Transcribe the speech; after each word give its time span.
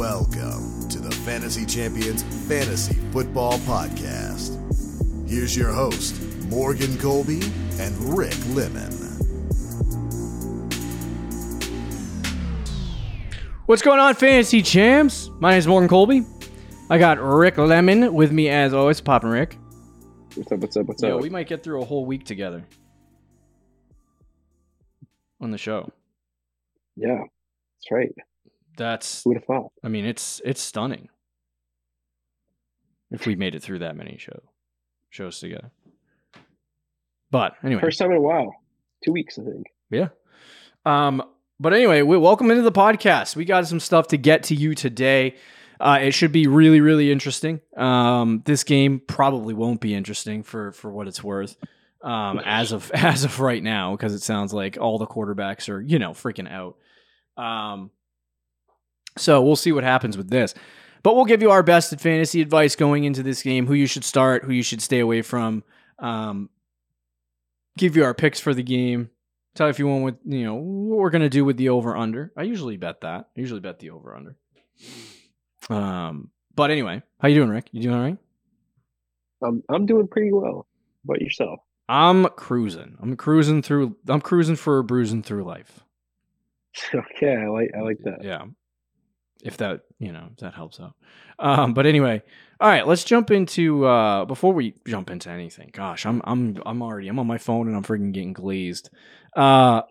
Welcome 0.00 0.86
to 0.90 0.98
the 0.98 1.10
Fantasy 1.24 1.64
Champions 1.64 2.22
Fantasy 2.46 2.92
Football 3.12 3.54
Podcast. 3.60 4.60
Here's 5.26 5.56
your 5.56 5.72
host, 5.72 6.20
Morgan 6.50 6.98
Colby 6.98 7.40
and 7.80 7.96
Rick 8.14 8.36
Lemon. 8.48 8.92
What's 13.64 13.80
going 13.80 13.98
on, 13.98 14.14
fantasy 14.16 14.60
champs? 14.60 15.30
My 15.40 15.52
name 15.52 15.60
is 15.60 15.66
Morgan 15.66 15.88
Colby. 15.88 16.26
I 16.90 16.98
got 16.98 17.18
Rick 17.18 17.56
Lemon 17.56 18.12
with 18.12 18.32
me 18.32 18.50
as 18.50 18.74
always, 18.74 19.00
Poppin' 19.00 19.30
Rick. 19.30 19.56
What's 20.34 20.52
up? 20.52 20.58
What's 20.58 20.76
up? 20.76 20.86
What's 20.88 21.02
Yo, 21.02 21.16
up? 21.16 21.22
we 21.22 21.30
might 21.30 21.48
get 21.48 21.62
through 21.62 21.80
a 21.80 21.86
whole 21.86 22.04
week 22.04 22.26
together 22.26 22.62
on 25.40 25.52
the 25.52 25.58
show. 25.58 25.90
yeah, 26.96 27.16
that's 27.16 27.90
right. 27.90 28.14
That's, 28.76 29.24
Who 29.24 29.30
would 29.30 29.38
have 29.38 29.44
thought? 29.44 29.72
I 29.82 29.88
mean, 29.88 30.04
it's 30.04 30.40
it's 30.44 30.60
stunning 30.60 31.08
if 33.10 33.26
we 33.26 33.36
made 33.36 33.54
it 33.54 33.62
through 33.62 33.80
that 33.80 33.96
many 33.96 34.18
show 34.18 34.42
shows 35.10 35.38
together. 35.40 35.70
But 37.30 37.54
anyway, 37.64 37.80
First 37.80 37.98
time 37.98 38.10
in 38.10 38.18
a 38.18 38.20
while. 38.20 38.54
Two 39.04 39.12
weeks, 39.12 39.38
I 39.38 39.44
think. 39.44 39.66
Yeah. 39.90 40.08
Um, 40.84 41.22
but 41.58 41.72
anyway, 41.72 42.02
we 42.02 42.16
welcome 42.18 42.50
into 42.50 42.62
the 42.62 42.72
podcast. 42.72 43.34
We 43.34 43.44
got 43.44 43.66
some 43.66 43.80
stuff 43.80 44.08
to 44.08 44.18
get 44.18 44.44
to 44.44 44.54
you 44.54 44.74
today. 44.74 45.36
Uh, 45.80 45.98
it 46.02 46.12
should 46.12 46.32
be 46.32 46.46
really, 46.46 46.80
really 46.80 47.10
interesting. 47.12 47.60
Um, 47.76 48.42
this 48.44 48.64
game 48.64 49.00
probably 49.06 49.54
won't 49.54 49.80
be 49.80 49.94
interesting 49.94 50.42
for 50.42 50.72
for 50.72 50.90
what 50.90 51.08
it's 51.08 51.22
worth. 51.22 51.56
Um, 52.02 52.40
as 52.44 52.72
of 52.72 52.90
as 52.92 53.24
of 53.24 53.40
right 53.40 53.62
now, 53.62 53.92
because 53.92 54.14
it 54.14 54.22
sounds 54.22 54.52
like 54.52 54.78
all 54.80 54.98
the 54.98 55.06
quarterbacks 55.06 55.68
are 55.68 55.80
you 55.80 55.98
know 55.98 56.12
freaking 56.12 56.50
out. 56.50 56.76
Um, 57.42 57.90
so 59.16 59.42
we'll 59.42 59.56
see 59.56 59.72
what 59.72 59.84
happens 59.84 60.16
with 60.16 60.30
this. 60.30 60.54
But 61.02 61.14
we'll 61.14 61.24
give 61.24 61.42
you 61.42 61.50
our 61.50 61.62
best 61.62 61.98
fantasy 62.00 62.40
advice 62.40 62.74
going 62.76 63.04
into 63.04 63.22
this 63.22 63.42
game: 63.42 63.66
who 63.66 63.74
you 63.74 63.86
should 63.86 64.04
start, 64.04 64.44
who 64.44 64.52
you 64.52 64.62
should 64.62 64.82
stay 64.82 65.00
away 65.00 65.22
from. 65.22 65.62
Um, 65.98 66.50
give 67.76 67.96
you 67.96 68.04
our 68.04 68.14
picks 68.14 68.40
for 68.40 68.54
the 68.54 68.62
game. 68.62 69.10
Tell 69.54 69.68
if 69.68 69.78
you 69.78 69.86
want 69.86 70.04
with 70.04 70.16
you 70.24 70.44
know 70.44 70.54
what 70.54 70.98
we're 70.98 71.10
gonna 71.10 71.30
do 71.30 71.44
with 71.44 71.56
the 71.56 71.68
over 71.70 71.96
under. 71.96 72.32
I 72.36 72.42
usually 72.42 72.76
bet 72.76 73.00
that. 73.02 73.28
I 73.36 73.40
usually 73.40 73.60
bet 73.60 73.78
the 73.78 73.90
over 73.90 74.14
under. 74.14 74.36
Um, 75.70 76.30
but 76.54 76.70
anyway, 76.70 77.02
how 77.20 77.28
you 77.28 77.36
doing, 77.36 77.50
Rick? 77.50 77.68
You 77.72 77.82
doing 77.82 77.94
all 77.94 78.02
right? 78.02 78.18
I'm 79.42 79.62
I'm 79.68 79.86
doing 79.86 80.08
pretty 80.08 80.32
well. 80.32 80.66
How 81.06 81.12
about 81.12 81.20
yourself? 81.20 81.60
I'm 81.88 82.26
cruising. 82.30 82.96
I'm 83.00 83.16
cruising 83.16 83.62
through. 83.62 83.96
I'm 84.08 84.20
cruising 84.20 84.56
for 84.56 84.78
a 84.78 84.84
bruising 84.84 85.22
through 85.22 85.44
life. 85.44 85.80
okay, 86.94 87.36
I 87.36 87.46
like 87.46 87.70
I 87.76 87.80
like 87.80 87.98
that. 88.04 88.22
Yeah, 88.22 88.44
if 89.42 89.56
that 89.58 89.82
you 89.98 90.12
know 90.12 90.28
if 90.32 90.38
that 90.38 90.54
helps 90.54 90.80
out. 90.80 90.94
Um, 91.38 91.74
but 91.74 91.86
anyway, 91.86 92.22
all 92.60 92.68
right, 92.68 92.86
let's 92.86 93.04
jump 93.04 93.30
into 93.30 93.84
uh 93.84 94.24
before 94.24 94.52
we 94.52 94.74
jump 94.86 95.10
into 95.10 95.30
anything. 95.30 95.70
Gosh, 95.72 96.06
I'm 96.06 96.20
I'm 96.24 96.60
I'm 96.64 96.82
already 96.82 97.08
I'm 97.08 97.18
on 97.18 97.26
my 97.26 97.38
phone 97.38 97.68
and 97.68 97.76
I'm 97.76 97.82
freaking 97.82 98.12
getting 98.12 98.32
glazed. 98.32 98.90
Uh 99.34 99.82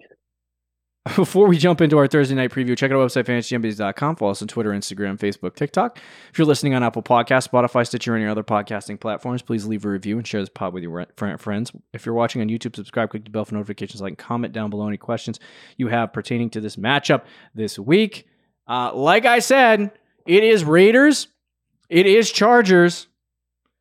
before 1.16 1.48
we 1.48 1.56
jump 1.56 1.82
into 1.82 2.00
our 2.00 2.08
Thursday 2.08 2.34
night 2.34 2.50
preview, 2.50 2.76
check 2.76 2.90
out 2.90 2.98
our 2.98 3.06
website, 3.06 3.26
fantasychampions.com. 3.26 4.16
Follow 4.16 4.32
us 4.32 4.42
on 4.42 4.48
Twitter, 4.48 4.72
Instagram, 4.72 5.20
Facebook, 5.20 5.56
TikTok. 5.56 6.00
If 6.32 6.40
you're 6.40 6.48
listening 6.48 6.74
on 6.74 6.82
Apple 6.82 7.04
Podcasts, 7.04 7.48
Spotify, 7.48 7.86
Stitcher, 7.86 8.16
and 8.16 8.24
your 8.24 8.32
other 8.32 8.44
podcasting 8.44 9.00
platforms, 9.00 9.44
please 9.44 9.68
leave 9.68 9.86
a 9.86 9.90
review 9.90 10.18
and 10.18 10.26
share 10.26 10.42
this 10.42 10.50
pod 10.50 10.74
with 10.74 10.82
your 10.82 11.06
friends. 11.38 11.72
If 11.94 12.08
you're 12.08 12.16
watching 12.16 12.42
on 12.42 12.48
YouTube, 12.48 12.76
subscribe, 12.76 13.12
click 13.12 13.24
the 13.24 13.30
bell 13.30 13.46
for 13.46 13.54
notifications, 13.54 14.02
like, 14.02 14.12
and 14.12 14.18
comment 14.18 14.52
down 14.52 14.72
below 14.72 14.88
any 14.88 14.98
questions 14.98 15.40
you 15.78 15.90
have 15.90 16.12
pertaining 16.12 16.50
to 16.52 16.60
this 16.60 16.76
matchup 16.76 17.22
this 17.54 17.78
week. 17.78 18.26
Uh, 18.68 18.94
like 18.94 19.26
I 19.26 19.40
said, 19.40 19.92
it 20.26 20.44
is 20.44 20.64
Raiders, 20.64 21.28
it 21.90 22.06
is 22.06 22.32
Chargers. 22.32 23.08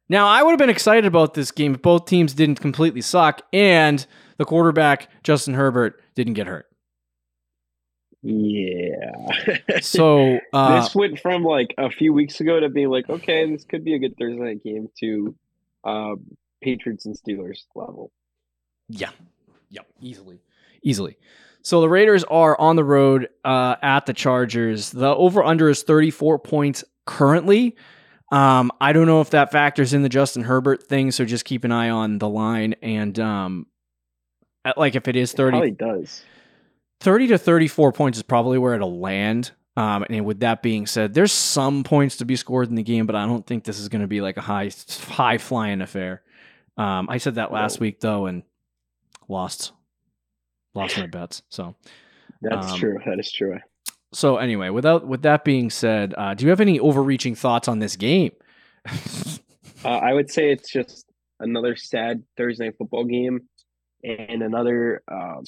Now, 0.09 0.27
I 0.27 0.43
would 0.43 0.51
have 0.51 0.59
been 0.59 0.71
excited 0.71 1.07
about 1.07 1.35
this 1.35 1.51
game 1.51 1.75
if 1.75 1.83
both 1.83 2.05
teams 2.05 2.35
didn't 2.35 2.61
completely 2.61 3.01
suck 3.01 3.41
and 3.53 4.07
the 4.37 4.45
quarterback, 4.45 5.09
Justin 5.23 5.55
Herbert, 5.55 6.03
didn't 6.15 6.35
get 6.35 6.47
hurt. 6.47 6.67
Yeah. 8.23 9.81
So, 9.81 10.39
uh, 10.53 10.81
this 10.81 10.95
went 10.95 11.21
from 11.21 11.45
like 11.45 11.75
a 11.79 11.91
few 11.91 12.13
weeks 12.13 12.41
ago 12.41 12.59
to 12.61 12.69
being 12.69 12.89
like, 12.89 13.09
okay, 13.09 13.51
this 13.51 13.65
could 13.65 13.85
be 13.85 13.95
a 13.95 13.99
good 13.99 14.17
Thursday 14.19 14.41
night 14.41 14.65
game 14.65 14.89
to 15.01 15.35
um, 15.85 16.37
Patriots 16.63 17.05
and 17.07 17.17
Steelers 17.17 17.65
level. 17.75 18.11
Yeah. 18.89 19.11
Yep. 19.71 19.87
Easily. 20.01 20.41
Easily. 20.83 21.17
So 21.65 21.81
the 21.81 21.89
Raiders 21.89 22.25
are 22.25 22.61
on 22.61 22.77
the 22.77 22.85
road 22.85 23.29
uh, 23.45 23.77
at 23.83 24.05
the 24.07 24.13
Chargers. 24.13 24.91
The 24.91 25.09
over 25.15 25.43
under 25.43 25.71
is 25.71 25.83
34 25.83 26.39
points 26.39 26.85
currently. 27.07 27.75
Um, 28.31 28.71
I 28.81 28.93
don't 28.93 29.07
know 29.07 29.21
if 29.23 29.31
that 29.31 29.51
factors 29.51 29.95
in 29.95 30.03
the 30.03 30.09
Justin 30.11 30.43
Herbert 30.45 30.83
thing, 30.83 31.11
so 31.11 31.25
just 31.25 31.45
keep 31.45 31.65
an 31.65 31.73
eye 31.73 31.89
on 31.91 32.19
the 32.19 32.29
line. 32.29 32.75
And 32.83 33.19
um, 33.19 33.67
at- 34.65 34.77
like 34.77 34.95
if 34.95 35.09
it 35.09 35.17
is 35.17 35.33
30, 35.33 35.51
probably 35.53 35.71
does. 35.71 36.23
30 37.01 37.29
to 37.29 37.39
34 37.39 37.93
points 37.93 38.19
is 38.19 38.23
probably 38.23 38.59
where 38.59 38.75
it'll 38.75 39.01
land. 39.01 39.53
Um, 39.77 40.05
and 40.09 40.25
with 40.25 40.41
that 40.41 40.63
being 40.63 40.87
said, 40.87 41.15
there's 41.15 41.33
some 41.33 41.83
points 41.83 42.19
to 42.19 42.25
be 42.25 42.37
scored 42.37 42.69
in 42.69 42.75
the 42.77 42.83
game, 42.83 43.07
but 43.07 43.17
I 43.17 43.27
don't 43.27 43.45
think 43.47 43.65
this 43.65 43.79
is 43.81 43.89
going 43.89 44.03
to 44.03 44.07
be 44.09 44.21
like 44.21 44.37
a 44.37 44.41
high 44.43 44.71
high 45.09 45.39
flying 45.39 45.81
affair. 45.81 46.23
Um, 46.77 47.09
I 47.11 47.19
said 47.19 47.37
that 47.37 47.53
last 47.53 47.81
No. 47.81 47.85
week 47.85 48.01
though, 48.01 48.27
and 48.27 48.43
lost 49.29 49.73
lost 50.75 50.99
my 50.99 51.07
bets. 51.07 51.43
So 51.49 51.75
That's 52.43 52.73
Um, 52.73 52.79
true. 52.79 52.99
That 53.07 53.19
is 53.19 53.31
true. 53.33 53.59
so 54.13 54.37
anyway, 54.37 54.69
without 54.71 55.07
with 55.07 55.23
that 55.23 55.45
being 55.45 55.71
said, 55.71 56.15
uh, 56.19 56.35
do 56.35 56.45
you 56.45 56.51
have 56.51 56.61
any 56.61 56.79
overreaching 56.79 57.35
thoughts 57.35 57.69
on 57.69 57.79
this 57.79 57.97
game? 57.97 58.33
Uh, 59.85 59.89
I 59.89 60.13
would 60.13 60.31
say 60.31 60.51
it's 60.53 60.71
just 60.71 61.07
another 61.41 61.77
sad 61.77 62.23
Thursday 62.37 62.67
night 62.67 62.75
football 62.79 63.05
game 63.05 63.41
and 64.03 64.43
another 64.43 65.03
um, 65.11 65.45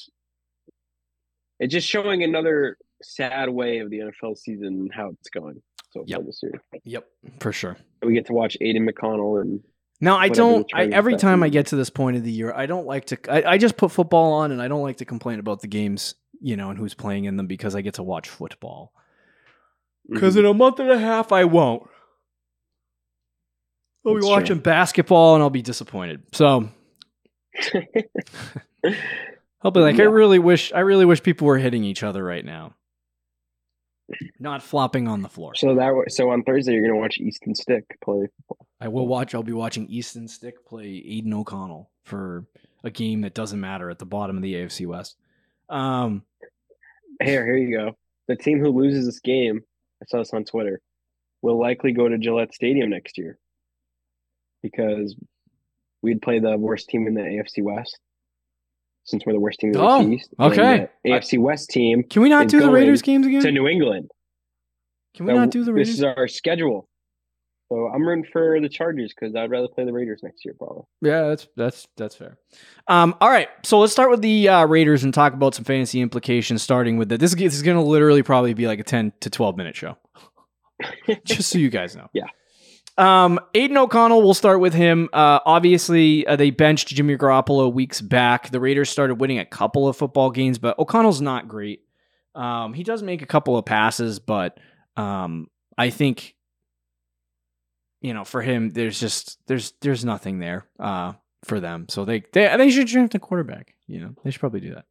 it's 1.59 1.71
just 1.73 1.87
showing 1.87 2.23
another 2.23 2.77
sad 3.01 3.49
way 3.49 3.79
of 3.79 3.89
the 3.89 3.99
NFL 3.99 4.37
season 4.37 4.67
and 4.67 4.91
how 4.93 5.09
it's 5.09 5.29
going 5.29 5.61
so 5.91 6.03
Yep. 6.07 6.17
far 6.17 6.25
this 6.25 6.39
year. 6.43 6.51
yep, 6.83 7.07
for 7.39 7.51
sure. 7.51 7.77
We 8.03 8.13
get 8.13 8.25
to 8.27 8.33
watch 8.33 8.57
Aidan 8.61 8.87
McConnell 8.87 9.41
and 9.41 9.59
Now 9.99 10.17
I 10.17 10.29
don't. 10.29 10.67
I, 10.73 10.85
every 10.85 11.15
time 11.17 11.41
I 11.43 11.49
get 11.49 11.67
to 11.67 11.75
this 11.75 11.89
point 11.89 12.17
of 12.17 12.23
the 12.23 12.31
year, 12.31 12.53
I 12.55 12.65
don't 12.67 12.85
like 12.85 13.05
to. 13.05 13.17
I, 13.29 13.53
I 13.53 13.57
just 13.57 13.77
put 13.77 13.91
football 13.91 14.33
on, 14.33 14.51
and 14.51 14.61
I 14.61 14.67
don't 14.67 14.83
like 14.83 14.97
to 14.97 15.05
complain 15.05 15.39
about 15.39 15.61
the 15.61 15.67
games, 15.67 16.13
you 16.39 16.55
know, 16.55 16.69
and 16.69 16.77
who's 16.77 16.93
playing 16.93 17.25
in 17.25 17.35
them 17.37 17.47
because 17.47 17.75
I 17.75 17.81
get 17.81 17.95
to 17.95 18.03
watch 18.03 18.29
football. 18.29 18.93
Because 20.09 20.35
Mhm. 20.35 20.39
in 20.39 20.45
a 20.45 20.53
month 20.53 20.79
and 20.79 20.91
a 20.91 20.99
half, 20.99 21.31
I 21.31 21.45
won't. 21.45 21.83
I'll 24.05 24.13
be 24.13 24.17
That's 24.19 24.27
true. 24.27 24.35
watching 24.35 24.59
basketball, 24.59 25.33
and 25.35 25.41
I'll 25.43 25.49
be 25.49 25.61
disappointed. 25.63 26.21
So 26.31 26.69
I'll 29.63 29.71
be 29.71 29.79
like, 29.79 29.99
I 29.99 30.03
really 30.03 30.39
wish. 30.39 30.71
I 30.73 30.79
really 30.81 31.05
wish 31.05 31.23
people 31.23 31.47
were 31.47 31.57
hitting 31.57 31.83
each 31.83 32.03
other 32.03 32.23
right 32.23 32.45
now, 32.45 32.75
not 34.39 34.63
flopping 34.63 35.07
on 35.07 35.21
the 35.21 35.29
floor. 35.29 35.53
so 35.55 35.75
that 35.75 35.93
so 36.09 36.29
on 36.29 36.43
Thursday 36.43 36.73
you're 36.73 36.87
gonna 36.87 36.99
watch 36.99 37.17
Easton 37.17 37.53
Stick 37.55 37.83
play. 38.03 38.27
I 38.79 38.87
will 38.87 39.07
watch. 39.07 39.33
I'll 39.35 39.43
be 39.43 39.53
watching 39.53 39.87
Easton 39.87 40.27
Stick 40.27 40.65
play 40.65 40.85
Aidan 40.85 41.33
O'Connell 41.33 41.89
for 42.03 42.45
a 42.83 42.89
game 42.89 43.21
that 43.21 43.33
doesn't 43.33 43.59
matter 43.59 43.89
at 43.89 43.99
the 43.99 44.05
bottom 44.05 44.37
of 44.37 44.43
the 44.43 44.53
AFC 44.53 44.85
West. 44.85 45.17
Um, 45.69 46.23
Here, 47.21 47.45
here 47.45 47.57
you 47.57 47.75
go. 47.75 47.97
The 48.27 48.35
team 48.35 48.59
who 48.59 48.69
loses 48.69 49.05
this 49.05 49.19
game, 49.19 49.61
I 50.01 50.05
saw 50.07 50.19
this 50.19 50.33
on 50.33 50.45
Twitter, 50.45 50.79
will 51.41 51.59
likely 51.59 51.91
go 51.91 52.07
to 52.07 52.17
Gillette 52.17 52.53
Stadium 52.53 52.89
next 52.89 53.17
year 53.17 53.37
because 54.61 55.15
we'd 56.01 56.21
play 56.21 56.39
the 56.39 56.57
worst 56.57 56.89
team 56.89 57.07
in 57.07 57.13
the 57.15 57.21
AFC 57.21 57.63
West 57.63 57.97
since 59.07 59.25
we're 59.25 59.33
the 59.33 59.39
worst 59.39 59.59
team 59.59 59.69
in 59.71 59.73
the 59.79 59.83
Oh, 59.83 60.07
East. 60.07 60.29
okay. 60.39 60.87
AFC 61.05 61.39
West 61.39 61.69
team 61.69 62.03
can 62.03 62.21
we 62.21 62.29
not 62.29 62.47
do 62.47 62.59
the 62.59 62.69
Raiders 62.69 63.01
games 63.01 63.25
again? 63.25 63.41
to? 63.41 63.51
New 63.51 63.67
England. 63.67 64.11
Can 65.15 65.25
we 65.25 65.31
So 65.33 65.37
not 65.37 65.49
do 65.49 65.63
the 65.63 65.73
Raiders? 65.73 65.87
This 65.87 65.97
is 65.97 66.03
our 66.03 66.27
schedule. 66.27 66.87
So 67.69 67.87
I'm 67.93 68.07
rooting 68.07 68.23
for 68.31 68.61
the 68.61 68.69
Chargers 68.69 69.13
because 69.13 69.35
I'd 69.35 69.49
rather 69.51 69.67
play 69.67 69.83
the 69.83 69.91
Raiders 69.91 70.21
next 70.23 70.45
year, 70.45 70.53
probably. 70.57 70.83
Yeah, 71.01 71.23
that's 71.23 71.47
that's 71.57 71.87
that's 71.97 72.15
fair. 72.15 72.37
Um, 72.87 73.13
all 73.19 73.29
right, 73.29 73.49
so 73.63 73.79
let's 73.79 73.91
start 73.91 74.09
with 74.09 74.21
the 74.21 74.47
uh, 74.47 74.65
Raiders 74.65 75.03
and 75.03 75.13
talk 75.13 75.33
about 75.33 75.53
some 75.53 75.65
fantasy 75.65 75.99
implications. 75.99 76.61
Starting 76.61 76.95
with 76.95 77.09
the, 77.09 77.17
this, 77.17 77.35
this 77.35 77.53
is 77.55 77.63
going 77.63 77.75
to 77.75 77.83
literally 77.83 78.23
probably 78.23 78.53
be 78.53 78.67
like 78.67 78.79
a 78.79 78.83
ten 78.83 79.11
to 79.19 79.29
twelve 79.29 79.57
minute 79.57 79.75
show, 79.75 79.97
just 81.25 81.49
so 81.49 81.57
you 81.57 81.69
guys 81.69 81.93
know. 81.93 82.07
Yeah. 82.13 82.27
Um, 82.97 83.39
Aidan 83.53 83.77
O'Connell, 83.77 84.23
we'll 84.23 84.33
start 84.33 84.59
with 84.59 84.73
him. 84.73 85.09
Uh, 85.13 85.39
obviously, 85.45 86.25
uh, 86.25 86.35
they 86.35 86.49
benched 86.49 86.87
Jimmy 86.87 87.15
Garoppolo 87.15 87.71
weeks 87.71 88.01
back. 88.01 88.49
The 88.49 88.59
Raiders 88.59 88.89
started 88.89 89.15
winning 89.15 89.39
a 89.39 89.45
couple 89.45 89.87
of 89.87 89.95
football 89.95 90.31
games, 90.31 90.57
but 90.57 90.77
O'Connell's 90.79 91.21
not 91.21 91.47
great. 91.47 91.81
Um, 92.33 92.73
he 92.73 92.83
does 92.83 93.03
make 93.03 93.21
a 93.21 93.27
couple 93.27 93.57
of 93.57 93.65
passes, 93.65 94.19
but 94.19 94.59
um, 94.95 95.47
I 95.77 95.89
think 95.91 96.35
you 98.01 98.13
know 98.13 98.23
for 98.23 98.41
him, 98.41 98.69
there's 98.69 98.99
just 98.99 99.37
there's 99.47 99.73
there's 99.81 100.05
nothing 100.05 100.39
there 100.39 100.65
uh, 100.79 101.13
for 101.47 101.59
them. 101.59 101.87
So 101.89 102.05
they 102.05 102.23
they 102.33 102.55
they 102.57 102.69
should 102.69 102.87
draft 102.87 103.15
a 103.15 103.19
quarterback. 103.19 103.73
You 103.87 104.01
know, 104.01 104.15
they 104.23 104.31
should 104.31 104.39
probably 104.39 104.59
do 104.61 104.75
that. 104.75 104.85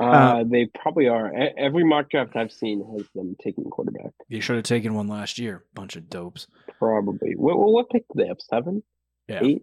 Uh, 0.00 0.04
um, 0.40 0.50
they 0.50 0.66
probably 0.66 1.08
are. 1.08 1.30
Every 1.58 1.84
mock 1.84 2.08
draft 2.10 2.34
I've 2.34 2.52
seen 2.52 2.82
has 2.96 3.06
them 3.14 3.36
taking 3.42 3.64
quarterback. 3.64 4.12
You 4.28 4.40
should 4.40 4.56
have 4.56 4.64
taken 4.64 4.94
one 4.94 5.06
last 5.08 5.38
year. 5.38 5.64
Bunch 5.74 5.96
of 5.96 6.08
dopes. 6.08 6.46
Probably. 6.78 7.34
What, 7.36 7.58
what, 7.58 7.90
pick 7.90 8.04
do 8.08 8.22
they 8.22 8.28
have? 8.28 8.38
Seven? 8.40 8.82
Yeah. 9.28 9.40
Eight? 9.42 9.62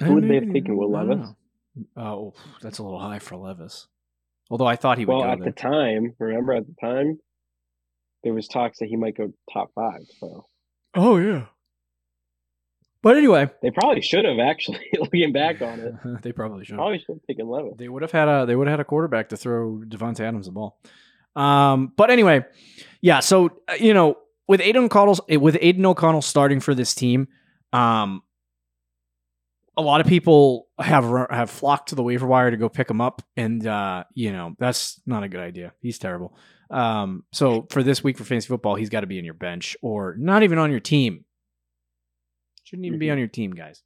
Uh, 0.00 0.04
Who 0.04 0.14
would 0.14 0.28
they 0.28 0.36
have 0.36 0.52
taken, 0.52 0.76
Will 0.76 0.92
Levis? 0.92 1.28
Uh, 1.96 2.00
oh, 2.00 2.34
that's 2.62 2.78
a 2.78 2.84
little 2.84 3.00
high 3.00 3.18
for 3.18 3.36
Levis. 3.36 3.88
Although 4.48 4.66
I 4.66 4.76
thought 4.76 4.98
he 4.98 5.04
would 5.04 5.12
Well, 5.12 5.22
go 5.24 5.30
at 5.30 5.38
there. 5.40 5.46
the 5.50 5.52
time, 5.60 6.14
remember 6.20 6.52
at 6.52 6.66
the 6.66 6.74
time, 6.80 7.18
there 8.22 8.32
was 8.32 8.46
talks 8.46 8.78
that 8.78 8.86
he 8.86 8.96
might 8.96 9.16
go 9.16 9.32
top 9.52 9.72
five. 9.74 10.02
So 10.20 10.46
oh 10.94 11.16
yeah. 11.16 11.46
But 13.06 13.18
anyway, 13.18 13.48
they 13.62 13.70
probably 13.70 14.02
should 14.02 14.24
have 14.24 14.40
actually. 14.40 14.84
Looking 14.98 15.32
back 15.32 15.62
on 15.62 15.78
it, 15.78 15.94
they 16.22 16.32
probably 16.32 16.64
should. 16.64 16.74
probably 16.74 16.98
should 16.98 17.14
have 17.14 17.22
taken 17.28 17.48
Levis. 17.48 17.74
They 17.78 17.88
would 17.88 18.02
have 18.02 18.10
had 18.10 18.26
a 18.26 18.46
they 18.46 18.56
would 18.56 18.66
have 18.66 18.72
had 18.72 18.80
a 18.80 18.84
quarterback 18.84 19.28
to 19.28 19.36
throw 19.36 19.80
Davante 19.86 20.22
Adams 20.22 20.46
the 20.46 20.52
ball. 20.52 20.76
Um, 21.36 21.92
but 21.96 22.10
anyway, 22.10 22.44
yeah. 23.00 23.20
So 23.20 23.60
uh, 23.68 23.74
you 23.78 23.94
know, 23.94 24.16
with 24.48 24.60
Aidan 24.60 24.86
O'Connell 24.86 25.24
with 25.28 25.56
Aidan 25.60 25.86
O'Connell 25.86 26.20
starting 26.20 26.58
for 26.58 26.74
this 26.74 26.96
team, 26.96 27.28
um, 27.72 28.22
a 29.76 29.82
lot 29.82 30.00
of 30.00 30.08
people 30.08 30.66
have 30.80 31.04
have 31.30 31.48
flocked 31.48 31.90
to 31.90 31.94
the 31.94 32.02
waiver 32.02 32.26
wire 32.26 32.50
to 32.50 32.56
go 32.56 32.68
pick 32.68 32.90
him 32.90 33.00
up, 33.00 33.22
and 33.36 33.64
uh, 33.64 34.02
you 34.14 34.32
know 34.32 34.56
that's 34.58 35.00
not 35.06 35.22
a 35.22 35.28
good 35.28 35.38
idea. 35.38 35.74
He's 35.80 36.00
terrible. 36.00 36.36
Um, 36.72 37.22
so 37.32 37.68
for 37.70 37.84
this 37.84 38.02
week 38.02 38.18
for 38.18 38.24
fantasy 38.24 38.48
football, 38.48 38.74
he's 38.74 38.90
got 38.90 39.02
to 39.02 39.06
be 39.06 39.20
in 39.20 39.24
your 39.24 39.34
bench 39.34 39.76
or 39.80 40.16
not 40.18 40.42
even 40.42 40.58
on 40.58 40.72
your 40.72 40.80
team. 40.80 41.24
Shouldn't 42.66 42.84
even 42.86 42.98
be 42.98 43.06
Mhm. 43.06 43.12
on 43.12 43.18
your 43.18 43.28
team, 43.28 43.52
guys. 43.52 43.82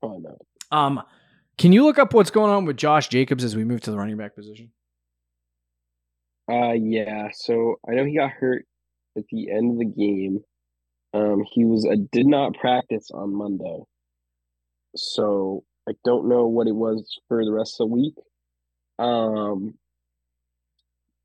Probably 0.00 0.20
not. 0.22 0.40
Um, 0.70 1.02
can 1.58 1.72
you 1.72 1.84
look 1.84 1.98
up 1.98 2.14
what's 2.14 2.30
going 2.30 2.50
on 2.50 2.64
with 2.64 2.78
Josh 2.78 3.08
Jacobs 3.08 3.44
as 3.44 3.54
we 3.54 3.64
move 3.64 3.82
to 3.82 3.90
the 3.90 3.98
running 3.98 4.16
back 4.16 4.34
position? 4.34 4.72
Uh, 6.50 6.72
yeah. 6.72 7.28
So 7.32 7.76
I 7.86 7.92
know 7.94 8.04
he 8.04 8.16
got 8.16 8.30
hurt 8.30 8.66
at 9.16 9.24
the 9.30 9.50
end 9.50 9.72
of 9.72 9.78
the 9.78 9.84
game. 9.84 10.42
Um, 11.12 11.44
he 11.52 11.64
was 11.66 11.86
uh, 11.86 11.96
did 12.12 12.26
not 12.26 12.54
practice 12.54 13.10
on 13.12 13.34
Monday, 13.34 13.82
so 14.96 15.64
I 15.88 15.92
don't 16.04 16.28
know 16.28 16.48
what 16.48 16.66
it 16.66 16.74
was 16.74 17.20
for 17.28 17.44
the 17.44 17.52
rest 17.52 17.78
of 17.80 17.88
the 17.88 17.94
week. 17.94 18.14
Um, 18.98 19.78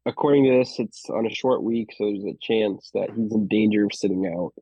according 0.06 0.44
to 0.45 0.57
this, 0.60 0.80
it's 0.80 1.10
on 1.10 1.25
a 1.25 1.33
short 1.33 1.63
week, 1.63 1.92
so 1.98 2.04
there's 2.06 2.24
a 2.25 2.38
chance 2.39 2.92
that 2.94 3.10
he's 3.16 3.33
in 3.33 3.48
danger 3.48 3.86
of 3.86 3.94
sitting 3.94 4.27
out. 4.27 4.54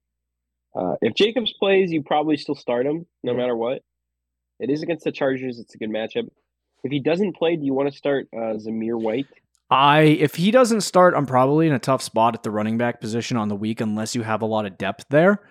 Uh, 0.78 0.96
if 1.02 1.16
Jacobs 1.16 1.54
plays, 1.54 1.92
you 1.92 2.04
probably 2.04 2.38
still 2.38 2.56
start 2.56 2.86
him 2.86 3.08
no 3.24 3.34
matter 3.34 3.56
what. 3.56 3.82
It 4.60 4.70
is 4.70 4.84
against 4.84 5.04
the 5.04 5.12
Chargers; 5.12 5.60
it's 5.60 5.74
a 5.74 5.78
good 5.78 5.90
matchup. 5.90 6.30
If 6.84 6.92
he 6.92 7.00
doesn't 7.00 7.36
play, 7.36 7.56
do 7.56 7.66
you 7.66 7.74
want 7.74 7.92
to 7.92 7.98
start 7.98 8.28
uh, 8.34 8.58
Zamir 8.58 9.00
White? 9.00 9.26
I 9.70 10.02
if 10.02 10.36
he 10.36 10.52
doesn't 10.52 10.82
start, 10.82 11.14
I'm 11.16 11.26
probably 11.26 11.68
in 11.68 11.74
a 11.74 11.80
tough 11.80 12.02
spot 12.02 12.36
at 12.36 12.44
the 12.44 12.52
running 12.52 12.78
back 12.78 13.02
position 13.02 13.38
on 13.38 13.50
the 13.50 13.56
week 13.56 13.82
unless 13.82 14.16
you 14.16 14.22
have 14.22 14.42
a 14.42 14.46
lot 14.46 14.66
of 14.66 14.78
depth 14.78 15.06
there. 15.10 15.42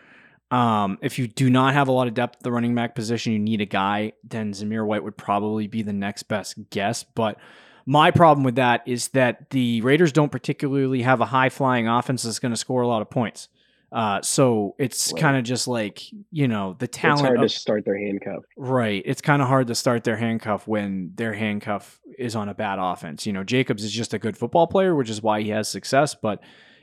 Um, 0.50 0.98
if 1.02 1.18
you 1.18 1.26
do 1.26 1.50
not 1.50 1.74
have 1.74 1.88
a 1.88 1.92
lot 1.92 2.06
of 2.06 2.14
depth 2.14 2.36
at 2.36 2.42
the 2.42 2.52
running 2.52 2.74
back 2.74 2.94
position, 2.94 3.32
you 3.32 3.38
need 3.40 3.60
a 3.60 3.66
guy, 3.66 4.12
then 4.22 4.52
Zamir 4.52 4.86
White 4.86 5.02
would 5.02 5.16
probably 5.16 5.66
be 5.66 5.82
the 5.82 5.92
next 5.92 6.24
best 6.24 6.70
guess. 6.70 7.02
But 7.02 7.36
my 7.84 8.12
problem 8.12 8.44
with 8.44 8.54
that 8.54 8.82
is 8.86 9.08
that 9.08 9.50
the 9.50 9.80
Raiders 9.80 10.12
don't 10.12 10.30
particularly 10.30 11.02
have 11.02 11.20
a 11.20 11.26
high 11.26 11.48
flying 11.48 11.88
offense 11.88 12.22
that's 12.22 12.38
going 12.38 12.52
to 12.52 12.56
score 12.56 12.82
a 12.82 12.88
lot 12.88 13.02
of 13.02 13.10
points. 13.10 13.48
Uh, 13.92 14.20
so 14.20 14.74
it's 14.78 15.12
Right. 15.12 15.20
kind 15.22 15.36
of 15.36 15.44
just 15.44 15.68
like 15.68 16.02
you 16.32 16.48
know 16.48 16.74
the 16.78 16.84
It's 16.86 16.98
talent. 16.98 17.20
hard 17.26 17.36
of- 17.38 17.42
to 17.44 17.48
start 17.48 17.84
their 17.84 17.96
handcuff. 17.98 18.42
Right. 18.56 19.02
It's 19.06 19.20
kind 19.20 19.40
of 19.40 19.48
hard 19.48 19.68
to 19.68 19.74
start 19.74 20.04
their 20.04 20.16
handcuff 20.16 20.66
when 20.66 21.12
their 21.14 21.32
handcuff 21.32 22.00
is 22.18 22.34
on 22.34 22.48
a 22.48 22.54
bad 22.54 22.78
offense. 22.80 23.26
You 23.26 23.32
know, 23.32 23.44
Jacobs 23.44 23.84
is 23.84 23.92
just 23.92 24.12
a 24.12 24.18
good 24.18 24.36
football 24.36 24.66
player, 24.66 24.94
which 24.94 25.08
is 25.10 25.22
why 25.22 25.42
he 25.42 25.50
has 25.50 25.68
success. 25.68 26.14
But 26.14 26.42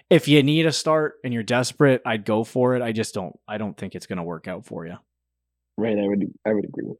if 0.10 0.28
you 0.28 0.42
need 0.44 0.66
a 0.66 0.72
start 0.72 1.16
and 1.24 1.34
you're 1.34 1.44
desperate, 1.44 2.02
I'd 2.06 2.24
go 2.26 2.44
for 2.44 2.76
it. 2.76 2.82
I 2.82 2.92
just 2.94 3.14
don't. 3.14 3.38
I 3.48 3.58
don't 3.58 3.76
think 3.78 3.96
it's 3.96 4.06
going 4.08 4.18
to 4.18 4.24
work 4.24 4.48
out 4.48 4.66
for 4.66 4.86
you. 4.88 4.96
Right, 5.78 5.98
I 5.98 6.08
would 6.08 6.32
I 6.46 6.54
would 6.54 6.66
agree. 6.66 6.94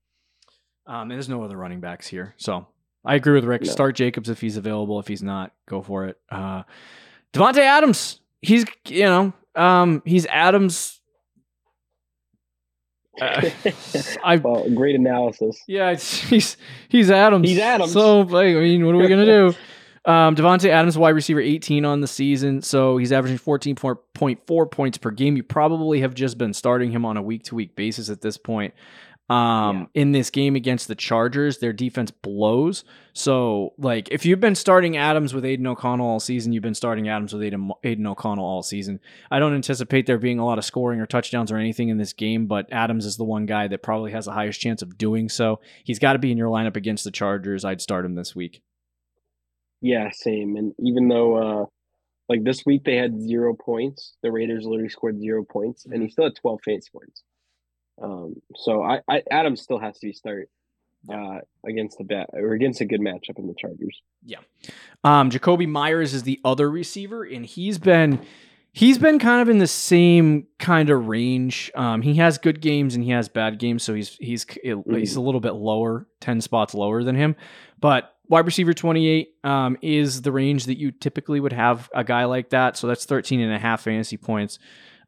Um, 0.86 1.04
and 1.04 1.12
there's 1.12 1.30
no 1.30 1.44
other 1.44 1.56
running 1.56 1.80
backs 1.80 2.08
here, 2.08 2.34
so 2.38 2.68
I 3.06 3.16
agree 3.16 3.34
with 3.36 3.46
Rick. 3.46 3.62
No. 3.64 3.72
Start 3.72 3.96
Jacobs 3.96 4.30
if 4.30 4.42
he's 4.42 4.58
available. 4.58 5.00
If 5.00 5.08
he's 5.08 5.24
not, 5.24 5.54
go 5.68 5.82
for 5.82 6.06
it. 6.08 6.18
Uh, 6.30 6.64
Davante 7.34 7.60
Adams. 7.60 8.20
He's 8.42 8.66
you 8.88 9.04
know 9.04 9.34
um, 9.56 10.02
he's 10.06 10.26
Adams. 10.28 11.00
Uh, 13.22 13.50
I 14.24 14.38
well, 14.38 14.70
great 14.72 14.96
analysis. 14.96 15.62
Yeah, 15.68 15.96
he's 15.96 16.58
he's 16.90 17.12
Adams. 17.12 17.48
He's 17.48 17.60
Adams. 17.60 17.92
So 17.92 18.22
I 18.22 18.54
mean, 18.54 18.86
what 18.86 18.96
are 18.96 18.98
we 18.98 19.08
gonna 19.08 19.26
do? 19.26 19.54
Um, 20.06 20.36
Davante 20.36 20.68
Adams, 20.70 20.98
wide 20.98 21.12
receiver, 21.12 21.40
18 21.40 21.86
on 21.86 22.02
the 22.02 22.08
season, 22.08 22.62
so 22.62 22.98
he's 22.98 23.14
averaging 23.14 23.38
14.4 23.38 24.70
points 24.72 24.98
per 24.98 25.12
game. 25.12 25.38
You 25.38 25.44
probably 25.44 26.02
have 26.02 26.14
just 26.14 26.38
been 26.38 26.54
starting 26.54 26.92
him 26.92 27.06
on 27.06 27.16
a 27.16 27.22
week 27.22 27.44
to 27.44 27.56
week 27.56 27.78
basis 27.78 28.10
at 28.10 28.20
this 28.20 28.38
point. 28.38 28.74
Um, 29.34 29.90
in 29.96 30.12
this 30.12 30.30
game 30.30 30.56
against 30.56 30.88
the 30.88 30.94
Chargers, 30.94 31.58
their 31.58 31.74
defense 31.74 32.12
blows. 32.12 32.84
So, 33.14 33.74
like, 33.80 34.10
if 34.12 34.26
you've 34.26 34.40
been 34.40 34.54
starting 34.54 34.96
Adams 34.96 35.34
with 35.34 35.44
Aidan 35.44 35.66
O'Connell 35.66 36.06
all 36.06 36.20
season, 36.20 36.54
you've 36.54 36.62
been 36.62 36.76
starting 36.76 37.10
Adams 37.10 37.34
with 37.34 37.42
Aidan, 37.42 37.72
Aidan 37.84 38.06
O'Connell 38.06 38.46
all 38.46 38.62
season. 38.62 39.00
I 39.32 39.40
don't 39.40 39.56
anticipate 39.56 40.06
there 40.06 40.20
being 40.20 40.38
a 40.38 40.46
lot 40.46 40.60
of 40.60 40.66
scoring 40.66 41.00
or 41.00 41.08
touchdowns 41.08 41.52
or 41.52 41.58
anything 41.58 41.90
in 41.90 41.98
this 41.98 42.14
game, 42.14 42.46
but 42.46 42.72
Adams 42.72 43.08
is 43.08 43.18
the 43.18 43.24
one 43.24 43.48
guy 43.48 43.68
that 43.68 43.82
probably 43.82 44.12
has 44.12 44.26
the 44.26 44.34
highest 44.34 44.62
chance 44.62 44.84
of 44.84 45.00
doing 45.00 45.30
so. 45.30 45.60
He's 45.84 46.00
got 46.00 46.14
to 46.14 46.20
be 46.20 46.32
in 46.32 46.38
your 46.38 46.50
lineup 46.50 46.76
against 46.76 47.04
the 47.04 47.12
Chargers. 47.12 47.66
I'd 47.66 47.82
start 47.82 48.06
him 48.06 48.14
this 48.14 48.36
week. 48.36 48.62
Yeah, 49.82 50.12
same. 50.12 50.58
And 50.58 50.74
even 50.80 51.08
though 51.08 51.36
uh 51.36 51.66
like 52.30 52.44
this 52.44 52.66
week 52.66 52.84
they 52.84 52.98
had 52.98 53.20
zero 53.20 53.56
points, 53.56 54.16
the 54.22 54.32
Raiders 54.32 54.66
literally 54.66 54.90
scored 54.90 55.20
zero 55.20 55.44
points, 55.44 55.86
and 55.86 56.02
he 56.04 56.10
still 56.10 56.26
had 56.26 56.36
twelve 56.36 56.62
fantasy 56.64 56.90
points. 56.94 57.24
Um, 58.02 58.42
so 58.56 58.84
I, 58.84 59.02
I 59.08 59.24
Adams 59.30 59.62
still 59.62 59.80
has 59.80 59.98
to 60.00 60.08
be 60.08 60.14
start 60.14 60.50
uh 61.12 61.40
against 61.68 61.98
the 61.98 62.06
bat 62.06 62.30
or 62.32 62.54
against 62.54 62.80
a 62.80 62.86
good 62.86 63.02
matchup 63.02 63.38
in 63.38 63.48
the 63.48 63.56
Chargers. 63.58 64.02
Yeah. 64.26 64.40
Um, 65.04 65.30
Jakobi 65.30 65.68
Meyers 65.68 66.14
is 66.14 66.24
the 66.24 66.40
other 66.46 66.70
receiver, 66.70 67.24
and 67.24 67.46
he's 67.46 67.78
been 67.78 68.20
he's 68.72 68.98
been 68.98 69.20
kind 69.20 69.42
of 69.42 69.50
in 69.50 69.60
the 69.60 69.68
same 69.68 70.48
kind 70.60 70.90
of 70.90 71.08
range. 71.08 71.72
Um, 71.76 72.02
he 72.02 72.16
has 72.16 72.38
good 72.38 72.62
games 72.62 72.96
and 72.96 73.04
he 73.04 73.12
has 73.12 73.30
bad 73.30 73.60
games, 73.60 73.84
so 73.84 73.94
he's 73.94 74.16
he's 74.18 74.46
he's 74.64 75.16
a 75.16 75.22
little 75.22 75.42
bit 75.42 75.54
lower, 75.54 76.08
ten 76.20 76.42
spots 76.42 76.74
lower 76.74 77.04
than 77.04 77.16
him. 77.16 77.36
But 77.80 78.14
wide 78.28 78.46
receiver 78.46 78.74
28 78.74 79.36
um, 79.44 79.78
is 79.82 80.22
the 80.22 80.32
range 80.32 80.66
that 80.66 80.78
you 80.78 80.92
typically 80.92 81.40
would 81.40 81.54
have 81.54 81.90
a 81.94 82.04
guy 82.04 82.26
like 82.26 82.50
that. 82.50 82.78
So 82.78 82.88
that's 82.88 83.06
13 83.06 83.42
and 83.42 83.54
a 83.54 83.60
half 83.60 83.82
fantasy 83.82 84.18
points 84.18 84.60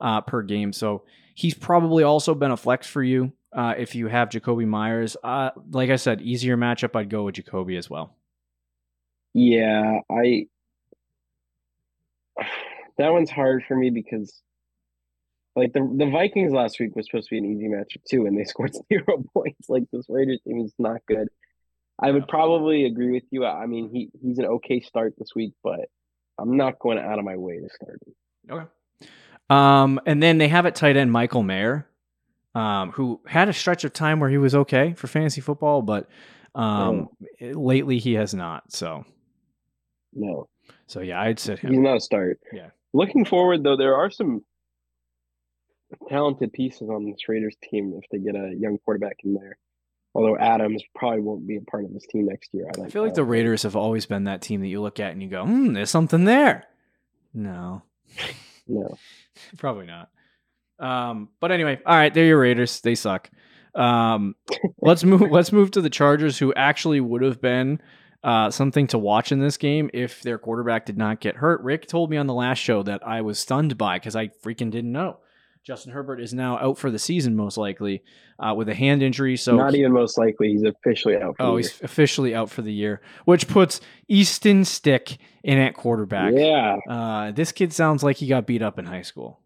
uh, 0.01 0.21
per 0.21 0.41
game. 0.41 0.73
So 0.73 1.03
he's 1.35 1.53
probably 1.53 2.03
also 2.03 2.33
been 2.33 2.51
a 2.51 2.57
flex 2.57 2.87
for 2.87 3.03
you 3.03 3.31
uh, 3.53 3.75
if 3.77 3.93
you 3.93 4.07
have 4.07 4.29
Jakobi 4.29 4.65
Meyers. 4.65 5.15
Uh, 5.23 5.51
like 5.69 5.91
I 5.91 5.97
said, 5.97 6.21
easier 6.21 6.57
matchup. 6.57 6.95
I'd 6.95 7.09
go 7.09 7.23
with 7.23 7.35
Jakobi 7.35 7.77
as 7.77 7.89
well. 7.89 8.15
Yeah, 9.33 9.99
I 10.09 10.47
that 12.97 13.11
one's 13.11 13.29
hard 13.29 13.63
for 13.67 13.75
me 13.75 13.89
because 13.89 14.41
like 15.55 15.73
the 15.73 15.81
the 15.97 16.09
Vikings 16.09 16.53
last 16.53 16.79
week 16.79 16.95
was 16.95 17.05
supposed 17.05 17.29
to 17.29 17.35
be 17.35 17.37
an 17.39 17.45
easy 17.45 17.67
matchup 17.67 18.03
too, 18.09 18.25
and 18.25 18.37
they 18.37 18.43
scored 18.45 18.73
zero 18.91 19.23
points. 19.33 19.69
Like 19.69 19.83
this 19.91 20.05
Raiders 20.09 20.39
team 20.47 20.61
is 20.61 20.73
not 20.79 21.01
good. 21.07 21.27
I 21.97 22.11
would 22.11 22.27
probably 22.27 22.85
agree 22.85 23.11
with 23.11 23.23
you. 23.29 23.45
I 23.45 23.67
mean, 23.67 23.89
he 23.93 24.09
he's 24.21 24.37
an 24.37 24.45
okay 24.45 24.81
start 24.81 25.13
this 25.17 25.29
week, 25.35 25.53
but 25.63 25.81
I'm 26.37 26.57
not 26.57 26.79
going 26.79 26.97
out 26.97 27.19
of 27.19 27.25
my 27.25 27.37
way 27.37 27.59
to 27.59 27.69
start 27.69 27.99
him. 28.05 28.57
Okay. 28.57 29.07
Um, 29.49 29.99
and 30.05 30.21
then 30.23 30.37
they 30.37 30.47
have 30.47 30.65
at 30.65 30.75
tight 30.75 30.97
end 30.97 31.11
Michael 31.11 31.43
Mayer, 31.43 31.87
um, 32.55 32.91
who 32.91 33.21
had 33.27 33.49
a 33.49 33.53
stretch 33.53 33.83
of 33.83 33.93
time 33.93 34.19
where 34.19 34.29
he 34.29 34.37
was 34.37 34.55
okay 34.55 34.93
for 34.93 35.07
fantasy 35.07 35.41
football, 35.41 35.81
but 35.81 36.07
um, 36.55 37.09
lately 37.39 37.99
he 37.99 38.13
has 38.13 38.33
not. 38.33 38.71
So, 38.71 39.05
No, 40.13 40.47
so 40.87 41.01
yeah, 41.01 41.21
I'd 41.21 41.39
sit 41.39 41.59
him. 41.59 41.71
he's 41.71 41.79
not 41.79 41.97
a 41.97 42.01
start. 42.01 42.39
Yeah. 42.53 42.69
Looking 42.93 43.25
forward 43.25 43.63
though, 43.63 43.75
there 43.77 43.95
are 43.95 44.09
some 44.09 44.41
talented 46.09 46.53
pieces 46.53 46.89
on 46.89 47.05
this 47.05 47.27
Raiders 47.27 47.55
team 47.61 47.99
if 48.01 48.09
they 48.11 48.17
get 48.19 48.35
a 48.35 48.53
young 48.57 48.77
quarterback 48.83 49.17
in 49.23 49.33
there. 49.33 49.57
Although 50.13 50.37
Adams 50.37 50.81
probably 50.95 51.19
won't 51.19 51.45
be 51.45 51.57
a 51.57 51.61
part 51.61 51.83
of 51.83 51.93
this 51.93 52.05
team 52.07 52.27
next 52.27 52.53
year. 52.53 52.67
I, 52.79 52.83
I 52.83 52.89
feel 52.89 53.03
like 53.03 53.15
the 53.15 53.23
Raiders 53.25 53.63
have 53.63 53.75
always 53.75 54.05
been 54.05 54.23
that 54.23 54.41
team 54.41 54.61
that 54.61 54.67
you 54.67 54.81
look 54.81 54.99
at 54.99 55.11
and 55.11 55.21
you 55.21 55.27
go, 55.27 55.45
hmm, 55.45 55.73
there's 55.73 55.89
something 55.89 56.23
there. 56.23 56.63
No, 57.33 57.83
No. 58.67 58.97
probably 59.57 59.85
not. 59.85 60.09
Um, 60.79 61.29
but 61.39 61.51
anyway, 61.51 61.79
all 61.85 61.95
right, 61.95 62.13
they're 62.13 62.25
your 62.25 62.39
Raiders. 62.39 62.81
They 62.81 62.95
suck. 62.95 63.29
Um, 63.73 64.35
let's 64.81 65.03
move. 65.03 65.29
Let's 65.31 65.51
move 65.51 65.71
to 65.71 65.81
the 65.81 65.89
Chargers, 65.89 66.37
who 66.37 66.53
actually 66.53 66.99
would 66.99 67.21
have 67.21 67.41
been 67.41 67.79
uh, 68.23 68.49
something 68.49 68.87
to 68.87 68.97
watch 68.97 69.31
in 69.31 69.39
this 69.39 69.57
game 69.57 69.89
if 69.93 70.21
their 70.21 70.37
quarterback 70.37 70.85
did 70.85 70.97
not 70.97 71.19
get 71.19 71.35
hurt. 71.35 71.61
Rick 71.61 71.87
told 71.87 72.09
me 72.09 72.17
on 72.17 72.27
the 72.27 72.33
last 72.33 72.57
show 72.57 72.83
that 72.83 73.05
I 73.07 73.21
was 73.21 73.39
stunned 73.39 73.77
by 73.77 73.99
because 73.99 74.15
I 74.15 74.27
freaking 74.27 74.71
didn't 74.71 74.91
know. 74.91 75.19
Justin 75.65 75.93
Herbert 75.93 76.21
is 76.21 76.31
now 76.33 76.57
out 76.59 76.77
for 76.77 76.91
the 76.91 76.99
season, 76.99 77.35
most 77.35 77.57
likely, 77.57 78.03
uh, 78.39 78.53
with 78.55 78.69
a 78.69 78.75
hand 78.75 79.01
injury. 79.01 79.35
So 79.35 79.55
Not 79.55 79.73
even 79.73 79.91
most 79.93 80.15
likely. 80.17 80.49
He's 80.51 80.63
officially 80.63 81.17
out. 81.17 81.37
For 81.37 81.43
oh, 81.43 81.51
the 81.53 81.57
he's 81.63 81.81
officially 81.81 82.35
out 82.35 82.51
for 82.51 82.61
the 82.61 82.71
year, 82.71 83.01
which 83.25 83.47
puts 83.47 83.81
Easton 84.07 84.63
Stick 84.63 85.17
in 85.43 85.57
at 85.57 85.73
quarterback. 85.73 86.33
Yeah, 86.35 86.77
Uh, 86.87 87.31
this 87.31 87.51
kid 87.51 87.73
sounds 87.73 88.03
like 88.03 88.17
he 88.17 88.27
got 88.27 88.45
beat 88.45 88.61
up 88.61 88.77
in 88.77 88.85
high 88.85 89.01
school. 89.01 89.39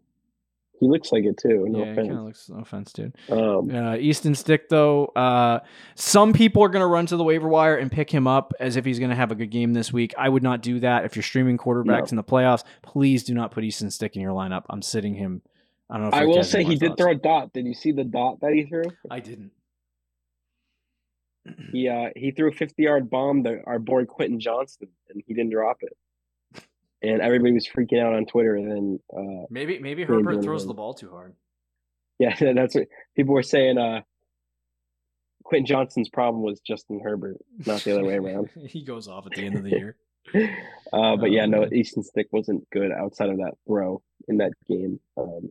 he 0.78 0.86
looks 0.88 1.10
like 1.12 1.24
it 1.24 1.36
too. 1.38 1.66
No 1.68 1.78
yeah, 1.80 1.84
he 1.86 1.90
offense. 1.92 2.08
looks. 2.14 2.48
No 2.50 2.58
offense, 2.60 2.92
dude. 2.92 3.14
Um, 3.30 3.70
Uh, 3.74 3.96
Easton 3.96 4.34
Stick, 4.34 4.68
though, 4.68 5.06
uh, 5.16 5.60
some 5.94 6.32
people 6.34 6.62
are 6.62 6.68
going 6.68 6.80
to 6.82 6.86
run 6.86 7.06
to 7.06 7.16
the 7.16 7.24
waiver 7.24 7.48
wire 7.48 7.76
and 7.76 7.90
pick 7.90 8.10
him 8.10 8.26
up 8.26 8.52
as 8.60 8.76
if 8.76 8.84
he's 8.84 8.98
going 8.98 9.10
to 9.10 9.16
have 9.16 9.30
a 9.30 9.34
good 9.34 9.50
game 9.50 9.72
this 9.72 9.90
week. 9.90 10.12
I 10.18 10.28
would 10.28 10.42
not 10.42 10.60
do 10.62 10.80
that. 10.80 11.04
If 11.06 11.16
you're 11.16 11.22
streaming 11.22 11.56
quarterbacks 11.56 12.12
No. 12.12 12.12
in 12.12 12.16
the 12.16 12.24
playoffs, 12.24 12.64
please 12.82 13.24
do 13.24 13.32
not 13.34 13.50
put 13.52 13.64
Easton 13.64 13.90
Stick 13.90 14.16
in 14.16 14.22
your 14.22 14.32
lineup. 14.34 14.64
I'm 14.68 14.82
sitting 14.82 15.14
him. 15.14 15.40
I 15.90 15.94
don't 15.94 16.02
know. 16.02 16.08
If 16.08 16.14
I 16.14 16.24
will 16.26 16.44
say 16.44 16.62
he 16.64 16.76
did 16.76 16.90
thoughts. 16.90 17.02
throw 17.02 17.12
a 17.12 17.14
dot. 17.16 17.52
Did 17.52 17.66
you 17.66 17.74
see 17.74 17.92
the 17.92 18.04
dot 18.04 18.40
that 18.40 18.52
he 18.52 18.64
threw? 18.64 18.84
I 19.10 19.20
didn't. 19.20 19.50
He 21.72 21.88
uh 21.88 22.10
he 22.14 22.30
threw 22.32 22.50
a 22.50 22.52
50 22.52 22.82
yard 22.82 23.10
bomb 23.10 23.44
to 23.44 23.60
our 23.66 23.78
boy 23.78 24.04
Quentin 24.04 24.40
Johnston 24.40 24.88
and 25.08 25.22
he 25.26 25.34
didn't 25.34 25.50
drop 25.52 25.78
it. 25.82 25.96
And 27.02 27.22
everybody 27.22 27.52
was 27.52 27.66
freaking 27.66 27.98
out 27.98 28.12
on 28.12 28.26
Twitter. 28.26 28.56
And 28.56 28.70
then 28.70 29.00
uh 29.16 29.46
Maybe 29.50 29.78
maybe 29.78 30.04
Herbert 30.04 30.42
throws 30.44 30.62
anything. 30.62 30.68
the 30.68 30.74
ball 30.74 30.94
too 30.94 31.10
hard. 31.10 31.34
yeah, 32.18 32.36
that's 32.54 32.74
what 32.74 32.88
people 33.16 33.34
were 33.34 33.42
saying. 33.42 33.78
Uh 33.78 34.02
Quentin 35.42 35.66
Johnston's 35.66 36.10
problem 36.10 36.44
was 36.44 36.60
Justin 36.60 37.00
Herbert, 37.02 37.38
not 37.66 37.80
the 37.82 37.92
other 37.92 38.04
way 38.04 38.16
around. 38.16 38.50
he 38.68 38.84
goes 38.84 39.08
off 39.08 39.26
at 39.26 39.32
the 39.32 39.44
end 39.44 39.56
of 39.56 39.64
the 39.64 39.70
year. 39.70 39.96
Uh, 40.92 41.16
but 41.16 41.30
yeah, 41.30 41.46
no. 41.46 41.66
Easton 41.72 42.02
Stick 42.02 42.26
wasn't 42.32 42.68
good 42.70 42.90
outside 42.90 43.28
of 43.30 43.36
that 43.38 43.54
throw 43.66 44.02
in 44.26 44.38
that 44.38 44.52
game. 44.68 44.98
Um, 45.16 45.50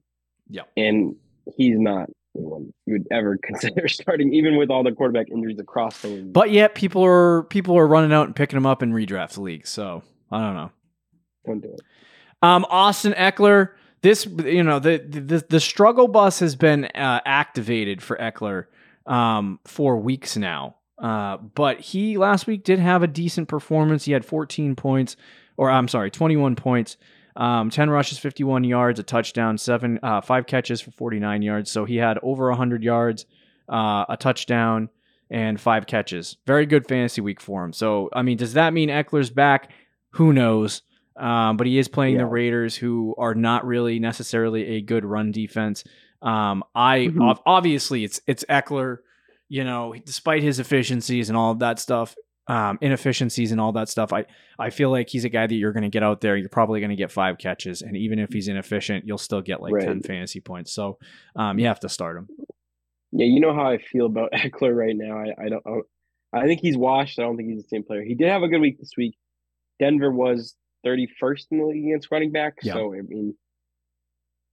Yeah. 0.49 0.63
and 0.75 1.15
he's 1.55 1.77
not 1.77 2.09
anyone 2.35 2.73
you 2.85 2.93
would 2.93 3.07
ever 3.11 3.37
consider 3.43 3.87
starting, 3.87 4.33
even 4.33 4.57
with 4.57 4.69
all 4.69 4.83
the 4.83 4.91
quarterback 4.91 5.29
injuries 5.29 5.59
across 5.59 6.01
the 6.01 6.07
league. 6.09 6.33
But 6.33 6.51
yet 6.51 6.75
people 6.75 7.03
are 7.03 7.43
people 7.43 7.77
are 7.77 7.87
running 7.87 8.13
out 8.13 8.27
and 8.27 8.35
picking 8.35 8.57
him 8.57 8.65
up 8.65 8.81
in 8.83 8.91
redraft 8.91 9.37
leagues. 9.37 9.69
So 9.69 10.03
I 10.31 10.39
don't 10.39 10.55
know. 10.55 10.71
don't 11.45 11.61
do 11.61 11.73
it. 11.73 11.81
Um, 12.41 12.65
Austin 12.69 13.13
Ekeler. 13.13 13.69
This, 14.01 14.25
you 14.25 14.63
know, 14.63 14.79
the 14.79 14.97
the 14.97 15.43
the 15.49 15.59
struggle 15.59 16.07
bus 16.07 16.39
has 16.39 16.55
been 16.55 16.85
uh, 16.85 17.19
activated 17.25 18.01
for 18.01 18.15
Ekeler 18.15 18.65
um, 19.05 19.59
for 19.65 19.97
weeks 19.97 20.37
now. 20.37 20.75
Uh, 20.97 21.35
but 21.37 21.79
he 21.81 22.17
last 22.17 22.47
week 22.47 22.63
did 22.63 22.79
have 22.79 23.03
a 23.03 23.07
decent 23.07 23.49
performance. 23.49 24.05
He 24.05 24.11
had 24.13 24.23
14 24.23 24.75
points, 24.77 25.17
or 25.57 25.69
I'm 25.69 25.87
sorry, 25.89 26.11
21 26.11 26.55
points, 26.55 26.95
um, 27.35 27.69
10 27.69 27.89
rushes, 27.89 28.17
51 28.19 28.63
yards, 28.63 28.99
a 28.99 29.03
touchdown, 29.03 29.57
seven, 29.57 29.99
uh, 30.03 30.21
five 30.21 30.45
catches 30.45 30.81
for 30.81 30.91
49 30.91 31.41
yards. 31.41 31.71
So 31.71 31.85
he 31.85 31.97
had 31.97 32.17
over 32.23 32.49
100 32.49 32.83
yards, 32.83 33.25
uh, 33.71 34.05
a 34.09 34.17
touchdown, 34.19 34.89
and 35.29 35.59
five 35.61 35.85
catches. 35.85 36.37
Very 36.47 36.65
good 36.65 36.87
fantasy 36.87 37.21
week 37.21 37.39
for 37.39 37.63
him. 37.63 37.71
So, 37.73 38.09
I 38.13 38.23
mean, 38.23 38.37
does 38.37 38.53
that 38.53 38.73
mean 38.73 38.89
Ekeler's 38.89 39.29
back? 39.29 39.71
Who 40.13 40.33
knows? 40.33 40.81
Um, 41.15 41.57
but 41.57 41.67
he 41.67 41.77
is 41.77 41.87
playing 41.87 42.17
the 42.17 42.25
Raiders, 42.25 42.75
who 42.75 43.13
are 43.17 43.35
not 43.35 43.65
really 43.65 43.99
necessarily 43.99 44.65
a 44.77 44.81
good 44.81 45.03
run 45.05 45.31
defense. 45.31 45.83
Um, 46.21 46.63
I 46.73 47.09
Mhm. 47.13 47.21
ob- 47.29 47.41
obviously 47.45 48.03
it's 48.03 48.21
it's 48.25 48.43
Ekeler. 48.49 48.99
You 49.49 49.63
know, 49.63 49.93
despite 50.05 50.43
his 50.43 50.59
efficiencies 50.59 51.27
and 51.29 51.37
all 51.37 51.51
of 51.51 51.59
that 51.59 51.79
stuff, 51.79 52.15
um, 52.49 52.77
inefficiencies 52.81 53.51
and 53.51 53.61
all 53.61 53.71
that 53.73 53.87
stuff, 53.87 54.11
I 54.11 54.25
I 54.57 54.69
feel 54.71 54.89
like 54.89 55.07
he's 55.09 55.23
a 55.23 55.29
guy 55.29 55.47
that 55.47 55.55
you're 55.55 55.71
going 55.71 55.83
to 55.83 55.89
get 55.89 56.03
out 56.03 56.19
there. 56.19 56.35
You're 56.35 56.49
probably 56.49 56.81
going 56.81 56.89
to 56.89 56.95
get 56.95 57.11
five 57.11 57.37
catches, 57.37 57.81
and 57.81 57.95
even 57.95 58.19
if 58.19 58.33
he's 58.33 58.47
inefficient, 58.47 59.05
you'll 59.05 59.17
still 59.17 59.41
get 59.41 59.61
like 59.61 59.73
ten 59.79 60.01
fantasy 60.01 60.41
points. 60.41 60.73
So, 60.73 60.97
um, 61.35 61.59
you 61.59 61.67
have 61.67 61.79
to 61.81 61.89
start 61.89 62.17
him. 62.17 62.27
Yeah, 63.11 63.27
you 63.27 63.39
know 63.39 63.53
how 63.53 63.69
I 63.69 63.77
feel 63.77 64.07
about 64.07 64.31
Ekeler 64.33 64.75
right 64.75 64.95
now. 64.95 65.17
I, 65.17 65.45
I 65.45 65.49
don't. 65.49 65.85
I 66.33 66.45
think 66.45 66.61
he's 66.61 66.77
washed. 66.77 67.19
I 67.19 67.23
don't 67.23 67.37
think 67.37 67.49
he's 67.49 67.63
the 67.63 67.69
same 67.69 67.83
player. 67.83 68.03
He 68.03 68.15
did 68.15 68.29
have 68.29 68.43
a 68.43 68.47
good 68.47 68.61
week 68.61 68.79
this 68.79 68.91
week. 68.97 69.15
Denver 69.79 70.11
was 70.11 70.55
31st 70.85 71.45
in 71.51 71.57
the 71.59 71.65
league 71.65 71.85
against 71.85 72.11
running 72.11 72.31
back. 72.31 72.55
Yeah. 72.61 72.73
So 72.73 72.93
I 72.93 73.01
mean, 73.01 73.35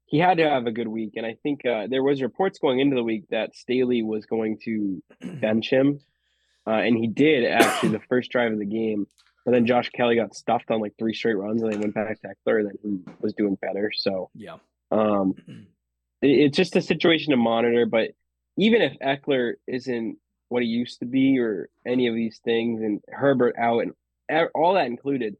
he 0.07 0.19
had 0.19 0.39
to 0.39 0.49
have 0.49 0.67
a 0.67 0.73
good 0.73 0.89
week. 0.89 1.13
And 1.17 1.27
I 1.27 1.37
think 1.43 1.67
uh, 1.67 1.87
there 1.89 2.03
was 2.03 2.23
reports 2.23 2.59
going 2.59 2.81
into 2.81 2.97
the 2.97 3.03
week 3.03 3.25
that 3.31 3.55
Staley 3.55 4.03
was 4.03 4.25
going 4.25 4.59
to 4.65 5.03
bench 5.21 5.69
him, 5.71 6.01
uh, 6.67 6.71
and 6.71 6.97
he 6.97 7.07
did 7.07 7.45
actually 7.45 7.91
the 7.91 8.01
first 8.09 8.31
drive 8.31 8.53
of 8.53 8.59
the 8.59 8.65
game. 8.67 9.07
But 9.45 9.53
then 9.53 9.67
Josh 9.67 9.91
Kelley 9.91 10.17
got 10.17 10.35
stuffed 10.35 10.71
on 10.71 10.81
like 10.81 10.95
three 10.99 11.15
straight 11.15 11.35
runs, 11.37 11.63
and 11.63 11.73
they 11.73 11.77
went 11.79 11.95
back 11.95 12.21
to 12.23 12.29
Ekeler, 12.29 12.61
and 12.61 12.69
then 12.69 12.79
he 13.07 13.13
was 13.21 13.33
doing 13.35 13.57
better. 13.61 13.93
So 13.95 14.29
Yeah. 14.35 14.57
um, 14.91 15.35
it- 16.23 16.27
it's 16.41 16.57
just 16.57 16.75
a 16.77 16.81
situation 16.83 17.31
to 17.31 17.37
monitor. 17.37 17.87
But 17.87 18.11
even 18.57 18.83
if 18.83 18.99
Ekeler 18.99 19.55
isn't 19.69 20.19
what 20.49 20.63
he 20.63 20.69
used 20.69 20.99
to 21.01 21.07
be, 21.07 21.39
or 21.39 21.69
any 21.87 22.09
of 22.09 22.15
these 22.15 22.39
things, 22.41 22.81
and 22.83 23.01
Herbert 23.09 23.55
out, 23.59 23.81
and 23.85 24.49
all 24.55 24.75
that 24.75 24.87
included, 24.87 25.37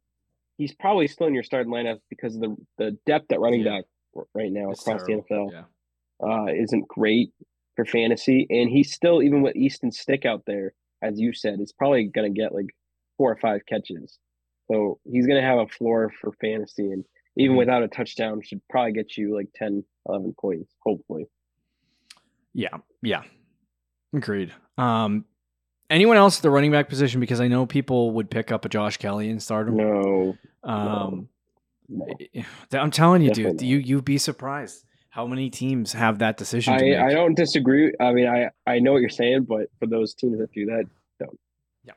he's 0.57 0.73
probably 0.73 1.07
still 1.07 1.27
in 1.27 1.33
your 1.33 1.43
starting 1.43 1.71
lineup 1.71 1.99
because 2.09 2.35
of 2.35 2.41
the 2.41 2.55
the 2.77 2.91
depth 3.05 3.31
at 3.33 3.39
running 3.41 3.61
Yeah. 3.61 3.79
back 3.81 3.85
right 4.33 4.51
now 4.51 4.71
It's 4.71 4.81
across 4.87 5.05
terrible. 5.05 5.25
the 5.29 5.35
NFL 5.35 5.51
Yeah. 5.51 5.63
uh, 6.25 6.45
isn't 6.53 6.87
great 6.87 7.33
for 7.75 7.83
fantasy, 7.85 8.47
and 8.49 8.69
he's 8.69 8.93
still 8.93 9.21
even 9.21 9.41
with 9.41 9.55
Easton 9.57 9.91
Stick 9.91 10.25
out 10.25 10.45
there, 10.45 10.73
as 11.01 11.19
you 11.19 11.33
said, 11.33 11.59
is 11.59 11.71
probably 11.73 12.05
going 12.05 12.33
to 12.33 12.39
get 12.39 12.53
like 12.53 12.67
four 13.17 13.31
or 13.31 13.37
five 13.37 13.61
catches. 13.67 14.17
So 14.71 14.99
he's 15.09 15.25
going 15.27 15.41
to 15.41 15.47
have 15.47 15.59
a 15.59 15.67
floor 15.67 16.11
for 16.19 16.31
fantasy, 16.41 16.91
and 16.91 17.05
even 17.37 17.55
Mhm. 17.55 17.59
without 17.59 17.83
a 17.83 17.87
touchdown, 17.87 18.41
should 18.41 18.61
probably 18.69 18.91
get 18.93 19.15
you 19.17 19.33
like 19.35 19.47
10, 19.55 19.83
11 20.07 20.35
points, 20.39 20.73
hopefully. 20.83 21.25
Yeah, 22.53 22.77
yeah, 23.01 23.23
agreed. 24.13 24.51
Um, 24.77 25.25
anyone 25.89 26.17
else 26.17 26.37
at 26.39 26.41
the 26.43 26.49
running 26.49 26.71
back 26.71 26.89
position? 26.89 27.19
Because 27.19 27.39
I 27.39 27.47
know 27.47 27.65
people 27.65 28.11
would 28.11 28.29
pick 28.31 28.51
up 28.51 28.65
a 28.65 28.69
Josh 28.69 28.97
Kelley 28.97 29.29
and 29.29 29.41
start 29.41 29.67
him. 29.67 29.77
No, 29.77 30.37
Um, 30.63 31.29
no. 31.87 32.07
I'm 32.73 32.91
telling 32.91 33.21
you, 33.21 33.29
dude, 33.31 33.45
Definitely 33.45 33.67
you 33.67 33.77
you'd 33.77 34.05
be 34.05 34.17
surprised 34.17 34.83
how 35.17 35.25
many 35.25 35.49
teams 35.49 35.93
have 35.93 36.19
that 36.19 36.37
decision 36.37 36.75
I. 36.75 37.07
I 37.07 37.11
don't 37.11 37.33
disagree. 37.33 37.91
I 37.99 38.13
mean, 38.13 38.27
I, 38.27 38.51
I 38.67 38.77
know 38.77 38.93
what 38.93 38.99
you're 38.99 39.09
saying, 39.09 39.45
but 39.45 39.67
for 39.79 39.87
those 39.87 40.13
teams 40.13 40.37
that 40.37 40.51
do 40.51 40.67
that, 40.67 40.83
don't. 41.19 41.39
Yeah. 41.83 41.93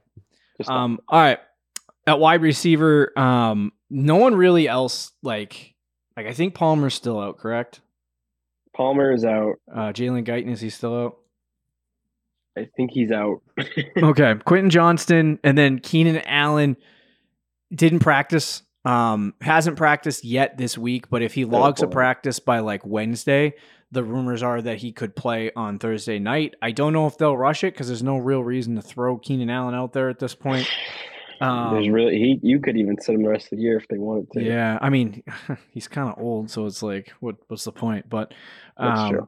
Just 0.56 0.70
don't. 0.70 0.78
Um, 0.78 1.00
all 1.06 1.20
right, 1.20 1.38
at 2.06 2.18
wide 2.18 2.40
receiver, 2.40 3.12
um, 3.18 3.74
no 3.90 4.16
one 4.16 4.34
really 4.34 4.66
else 4.66 5.12
like 5.22 5.74
like 6.16 6.26
I 6.26 6.32
think 6.32 6.54
Palmer's 6.54 6.94
still 6.94 7.20
out, 7.20 7.36
correct? 7.36 7.82
Palmer 8.74 9.12
is 9.12 9.26
out. 9.26 9.56
Uh, 9.70 9.92
Jalen 9.92 10.26
Guyton 10.26 10.50
is 10.50 10.62
he 10.62 10.70
still 10.70 10.98
out? 10.98 11.18
I 12.56 12.68
think 12.74 12.90
he's 12.92 13.12
out. 13.12 13.42
Okay, 14.02 14.34
Quentin 14.46 14.70
Johnston 14.70 15.38
and 15.44 15.58
then 15.58 15.78
Keenan 15.78 16.22
Allen 16.24 16.78
didn't 17.70 17.98
practice. 17.98 18.62
Um, 18.84 19.34
hasn't 19.42 19.76
practiced 19.76 20.24
yet 20.24 20.56
this 20.56 20.78
week, 20.78 21.10
but 21.10 21.22
if 21.22 21.34
he 21.34 21.44
logs 21.44 21.82
a 21.82 21.86
practice 21.86 22.38
by 22.38 22.60
like 22.60 22.86
Wednesday, 22.86 23.54
the 23.92 24.02
rumors 24.02 24.42
are 24.42 24.62
that 24.62 24.78
he 24.78 24.92
could 24.92 25.14
play 25.14 25.50
on 25.54 25.78
Thursday 25.78 26.18
night. 26.18 26.54
I 26.62 26.70
don't 26.70 26.92
know 26.92 27.06
if 27.06 27.18
they'll 27.18 27.36
rush 27.36 27.64
it 27.64 27.74
because 27.74 27.88
there's 27.88 28.02
no 28.02 28.16
real 28.16 28.42
reason 28.42 28.76
to 28.76 28.82
throw 28.82 29.18
Keenan 29.18 29.50
Allen 29.50 29.74
out 29.74 29.92
there 29.92 30.08
at 30.08 30.18
this 30.18 30.34
point. 30.34 30.68
Um, 31.42 31.72
There's 31.72 31.88
really 31.88 32.18
he. 32.18 32.38
You 32.42 32.60
could 32.60 32.76
even 32.76 33.00
sit 33.00 33.14
him 33.14 33.22
the 33.22 33.30
rest 33.30 33.46
of 33.46 33.56
the 33.56 33.62
year 33.62 33.78
if 33.78 33.88
they 33.88 33.96
wanted 33.96 34.30
to. 34.32 34.42
Yeah, 34.42 34.78
I 34.78 34.90
mean, 34.90 35.22
he's 35.70 35.88
kind 35.88 36.10
of 36.10 36.22
old, 36.22 36.50
so 36.50 36.66
it's 36.66 36.82
like, 36.82 37.14
what 37.20 37.36
what's 37.48 37.64
the 37.64 37.72
point? 37.72 38.10
But 38.10 38.34
um. 38.76 39.26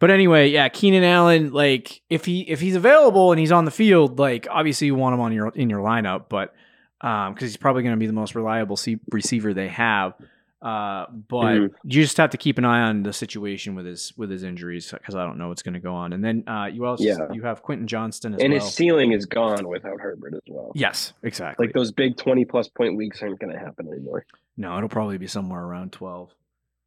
But 0.00 0.10
anyway, 0.10 0.48
yeah, 0.48 0.68
Keenan 0.68 1.04
Allen, 1.04 1.52
like 1.52 2.02
if 2.10 2.24
he 2.24 2.40
if 2.40 2.60
he's 2.60 2.74
available 2.74 3.30
and 3.30 3.38
he's 3.38 3.52
on 3.52 3.66
the 3.66 3.70
field, 3.70 4.18
like 4.18 4.48
obviously 4.50 4.88
you 4.88 4.96
want 4.96 5.14
him 5.14 5.20
on 5.20 5.32
your 5.32 5.50
in 5.50 5.70
your 5.70 5.78
lineup, 5.78 6.24
but 6.28 6.52
um, 7.00 7.34
because 7.34 7.48
he's 7.50 7.56
probably 7.56 7.82
going 7.82 7.94
to 7.94 7.98
be 8.00 8.06
the 8.06 8.12
most 8.12 8.34
reliable 8.34 8.76
se- 8.76 9.00
receiver 9.12 9.52
they 9.54 9.68
have. 9.68 10.14
Uh, 10.62 11.04
but 11.28 11.44
Mhm. 11.56 11.74
you 11.84 12.00
just 12.02 12.16
have 12.16 12.30
to 12.30 12.38
keep 12.38 12.56
an 12.56 12.64
eye 12.64 12.80
on 12.80 13.02
the 13.02 13.12
situation 13.12 13.74
with 13.74 13.84
his 13.84 14.14
with 14.16 14.30
his 14.30 14.42
injuries 14.42 14.90
because 14.90 15.14
I 15.14 15.22
don't 15.26 15.36
know 15.36 15.48
what's 15.48 15.62
going 15.62 15.74
to 15.74 15.80
go 15.80 15.92
on. 15.94 16.14
And 16.14 16.24
then 16.24 16.42
uh, 16.48 16.70
you 16.72 16.86
also 16.86 17.04
Yeah. 17.04 17.18
you 17.34 17.42
have 17.42 17.60
Quentin 17.62 17.86
Johnston 17.86 18.32
as 18.34 18.40
and 18.40 18.50
well. 18.50 18.62
his 18.64 18.72
ceiling 18.72 19.12
is 19.12 19.26
gone 19.26 19.68
without 19.68 20.00
Herbert 20.00 20.32
as 20.32 20.40
well. 20.48 20.72
yes, 20.74 21.12
exactly. 21.22 21.66
Like 21.66 21.74
those 21.74 21.92
big 21.92 22.16
twenty 22.16 22.46
plus 22.46 22.68
point 22.68 22.96
weeks 22.96 23.22
aren't 23.22 23.40
going 23.40 23.52
to 23.52 23.58
happen 23.58 23.88
anymore. 23.88 24.24
no, 24.56 24.74
it'll 24.78 24.88
probably 24.88 25.18
be 25.18 25.26
somewhere 25.26 25.62
around 25.62 25.92
twelve. 25.92 26.32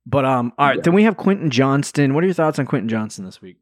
But 0.08 0.26
um, 0.26 0.54
all 0.58 0.68
right, 0.70 0.78
Yeah. 0.78 0.82
then 0.82 0.94
we 0.96 1.04
have 1.04 1.16
Quentin 1.18 1.52
Johnston. 1.52 2.16
What 2.16 2.24
are 2.24 2.28
your 2.28 2.34
thoughts 2.34 2.58
on 2.58 2.66
Quentin 2.66 2.90
Johnston 2.90 3.26
this 3.26 3.44
week? 3.44 3.58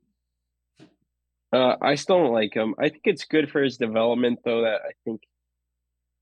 Uh, 1.51 1.75
I 1.81 1.95
still 1.95 2.19
don't 2.19 2.33
like 2.33 2.53
him. 2.53 2.75
I 2.79 2.89
think 2.89 3.01
it's 3.05 3.25
good 3.25 3.49
for 3.49 3.61
his 3.61 3.77
development, 3.77 4.39
though. 4.45 4.61
That 4.61 4.81
I 4.87 4.91
think, 5.03 5.21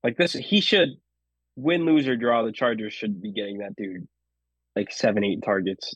like 0.04 0.16
this, 0.18 0.34
he 0.34 0.60
should 0.60 0.90
win, 1.56 1.86
lose 1.86 2.06
or 2.06 2.16
draw. 2.16 2.42
The 2.42 2.52
Chargers 2.52 2.92
should 2.92 3.20
be 3.20 3.32
getting 3.32 3.58
that 3.58 3.74
dude 3.74 4.06
like 4.76 4.92
seven, 4.92 5.24
eight 5.24 5.42
targets 5.42 5.94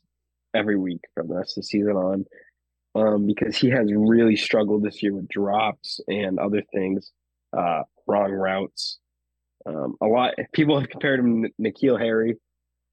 every 0.55 0.79
week 0.79 1.01
from 1.15 1.29
the 1.29 1.35
rest 1.35 1.59
of 1.59 1.63
the 1.63 1.67
season 1.67 1.93
on, 1.93 2.25
um, 2.95 3.27
because 3.27 3.57
he 3.57 3.69
has 3.69 3.93
really 3.93 4.37
struggled 4.37 4.83
this 4.83 5.03
year 5.03 5.15
with 5.15 5.29
drops 5.29 6.01
and 6.09 6.39
other 6.39 6.63
things, 6.73 7.13
uh, 7.57 7.83
wrong 8.07 8.33
routes. 8.33 8.99
Um, 9.67 9.97
a 10.01 10.07
lot 10.07 10.35
people 10.53 10.81
have 10.81 10.89
compared 10.89 11.21
him 11.21 11.43
to 11.43 11.51
N'Keal 11.61 12.01
Harry, 12.01 12.37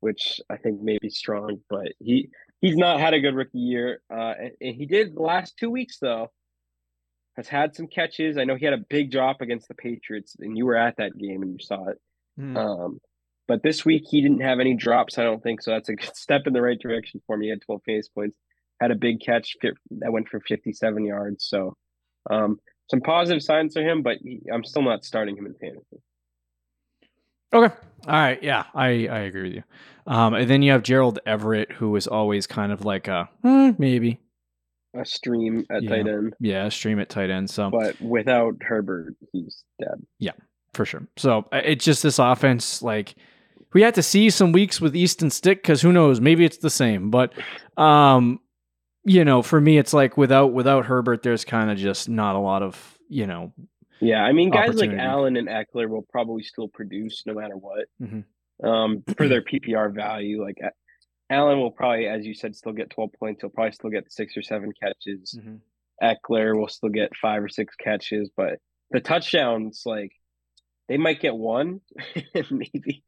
which 0.01 0.41
I 0.49 0.57
think 0.57 0.81
may 0.81 0.97
be 1.01 1.09
strong, 1.09 1.61
but 1.69 1.93
he 1.99 2.29
he's 2.59 2.75
not 2.75 2.99
had 2.99 3.13
a 3.13 3.21
good 3.21 3.35
rookie 3.35 3.59
year. 3.59 4.01
Uh, 4.11 4.33
and, 4.39 4.51
and 4.59 4.75
he 4.75 4.85
did 4.85 5.15
the 5.15 5.21
last 5.21 5.55
two 5.57 5.69
weeks 5.69 5.99
though. 5.99 6.31
Has 7.37 7.47
had 7.47 7.75
some 7.75 7.87
catches. 7.87 8.37
I 8.37 8.45
know 8.45 8.55
he 8.55 8.65
had 8.65 8.73
a 8.73 8.85
big 8.89 9.11
drop 9.11 9.41
against 9.41 9.67
the 9.67 9.73
Patriots, 9.73 10.35
and 10.39 10.57
you 10.57 10.65
were 10.65 10.77
at 10.77 10.97
that 10.97 11.17
game 11.17 11.41
and 11.41 11.51
you 11.51 11.59
saw 11.59 11.89
it. 11.89 11.99
Hmm. 12.37 12.57
Um, 12.57 13.01
but 13.47 13.61
this 13.61 13.85
week 13.85 14.03
he 14.09 14.21
didn't 14.21 14.41
have 14.41 14.59
any 14.59 14.73
drops. 14.73 15.17
I 15.17 15.23
don't 15.23 15.43
think 15.43 15.61
so. 15.61 15.71
That's 15.71 15.89
a 15.89 15.95
good 15.95 16.15
step 16.15 16.47
in 16.47 16.53
the 16.53 16.61
right 16.61 16.79
direction 16.79 17.21
for 17.27 17.37
me. 17.37 17.47
He 17.47 17.49
had 17.49 17.61
12 17.61 17.81
fantasy 17.85 18.09
points. 18.13 18.37
Had 18.81 18.91
a 18.91 18.95
big 18.95 19.21
catch 19.21 19.55
that 19.61 20.11
went 20.11 20.27
for 20.27 20.39
57 20.41 21.05
yards. 21.05 21.45
So, 21.45 21.77
um, 22.29 22.59
some 22.89 22.99
positive 22.99 23.41
signs 23.41 23.73
for 23.73 23.81
him, 23.81 24.01
but 24.01 24.17
he, 24.21 24.41
I'm 24.53 24.63
still 24.63 24.81
not 24.81 25.05
starting 25.05 25.37
him 25.37 25.45
in 25.45 25.53
fantasy. 25.53 26.01
Okay. 27.53 27.73
All 28.07 28.13
right. 28.13 28.41
Yeah, 28.43 28.65
I, 28.73 29.07
I 29.07 29.19
agree 29.19 29.43
with 29.43 29.53
you. 29.53 29.63
Um, 30.07 30.33
and 30.33 30.49
then 30.49 30.61
you 30.61 30.71
have 30.73 30.83
Gerald 30.83 31.19
Everett, 31.25 31.71
who 31.71 31.95
is 31.95 32.05
always 32.05 32.47
kind 32.47 32.71
of 32.71 32.83
like 32.83 33.07
a 33.07 33.29
hmm, 33.41 33.71
maybe. 33.77 34.19
A 34.95 35.05
stream 35.05 35.65
at 35.69 35.83
Yeah. 35.83 35.89
tight 35.89 36.07
end, 36.07 36.33
Yeah, 36.39 36.69
stream 36.69 36.99
at 36.99 37.09
tight 37.09 37.29
end. 37.29 37.49
So 37.49 37.69
but 37.69 37.99
without 38.01 38.55
Herbert, 38.61 39.15
he's 39.33 39.63
dead. 39.79 40.01
Yeah, 40.19 40.31
for 40.73 40.85
sure. 40.85 41.05
So 41.17 41.47
uh, 41.51 41.61
it's 41.63 41.83
just 41.83 42.01
this 42.03 42.19
offense. 42.19 42.81
Like 42.81 43.15
we 43.73 43.81
had 43.81 43.95
to 43.95 44.03
see 44.03 44.29
some 44.29 44.51
weeks 44.51 44.79
with 44.79 44.95
Easton 44.95 45.29
Stick 45.29 45.61
because 45.61 45.81
who 45.81 45.91
knows? 45.91 46.21
Maybe 46.21 46.45
it's 46.45 46.57
the 46.59 46.69
same. 46.69 47.09
But 47.11 47.33
um, 47.77 48.39
you 49.03 49.25
know, 49.25 49.41
for 49.41 49.59
me, 49.59 49.77
it's 49.77 49.93
like 49.93 50.17
without 50.17 50.53
without 50.53 50.85
Herbert, 50.85 51.23
there's 51.23 51.45
kind 51.45 51.69
of 51.69 51.77
just 51.77 52.07
not 52.09 52.35
a 52.35 52.39
lot 52.39 52.63
of 52.63 52.97
you 53.09 53.27
know. 53.27 53.53
Yeah, 54.01 54.23
I 54.23 54.33
mean, 54.33 54.49
guys 54.49 54.75
like 54.75 54.91
Allen 54.91 55.37
and 55.37 55.47
Ekeler 55.47 55.87
will 55.89 56.05
probably 56.11 56.43
still 56.43 56.67
produce 56.67 57.23
no 57.25 57.33
matter 57.33 57.55
what. 57.55 57.85
Mhm. 58.01 58.23
Um, 58.63 59.03
for 59.17 59.27
their 59.27 59.41
PPR 59.51 59.93
value, 59.93 60.41
like 60.41 60.57
Allen 61.29 61.59
will 61.59 61.71
probably, 61.71 62.07
as 62.07 62.25
you 62.25 62.33
said, 62.33 62.55
still 62.55 62.71
get 62.73 62.89
12 62.91 63.11
points. 63.19 63.41
He'll 63.41 63.49
probably 63.49 63.71
still 63.71 63.89
get 63.89 64.11
six 64.11 64.37
or 64.37 64.41
seven 64.41 64.71
catches. 64.81 65.37
Ekeler 66.01 66.57
will 66.57 66.67
still 66.67 66.89
get 66.89 67.15
five 67.15 67.43
or 67.43 67.49
six 67.49 67.75
catches, 67.75 68.29
but 68.35 68.59
the 68.91 68.99
touchdowns, 68.99 69.83
like 69.85 70.11
they 70.87 70.97
might 70.97 71.19
get 71.19 71.35
one, 71.35 71.81
maybe, 72.51 73.03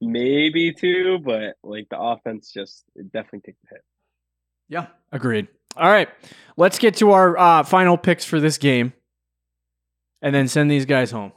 maybe 0.00 0.72
two, 0.72 1.18
but 1.18 1.56
like 1.62 1.88
the 1.90 1.98
offense 1.98 2.50
just 2.52 2.84
it 2.96 3.12
definitely 3.12 3.40
takes 3.40 3.58
a 3.64 3.74
hit. 3.74 3.84
Yeah, 4.68 4.86
agreed. 5.12 5.48
All 5.76 5.90
right, 5.90 6.08
let's 6.56 6.78
get 6.78 6.96
to 6.96 7.12
our 7.12 7.38
uh, 7.38 7.62
final 7.62 7.96
picks 7.96 8.24
for 8.24 8.40
this 8.40 8.58
game, 8.58 8.92
and 10.20 10.34
then 10.34 10.48
send 10.48 10.70
these 10.70 10.86
guys 10.86 11.10
home. 11.10 11.32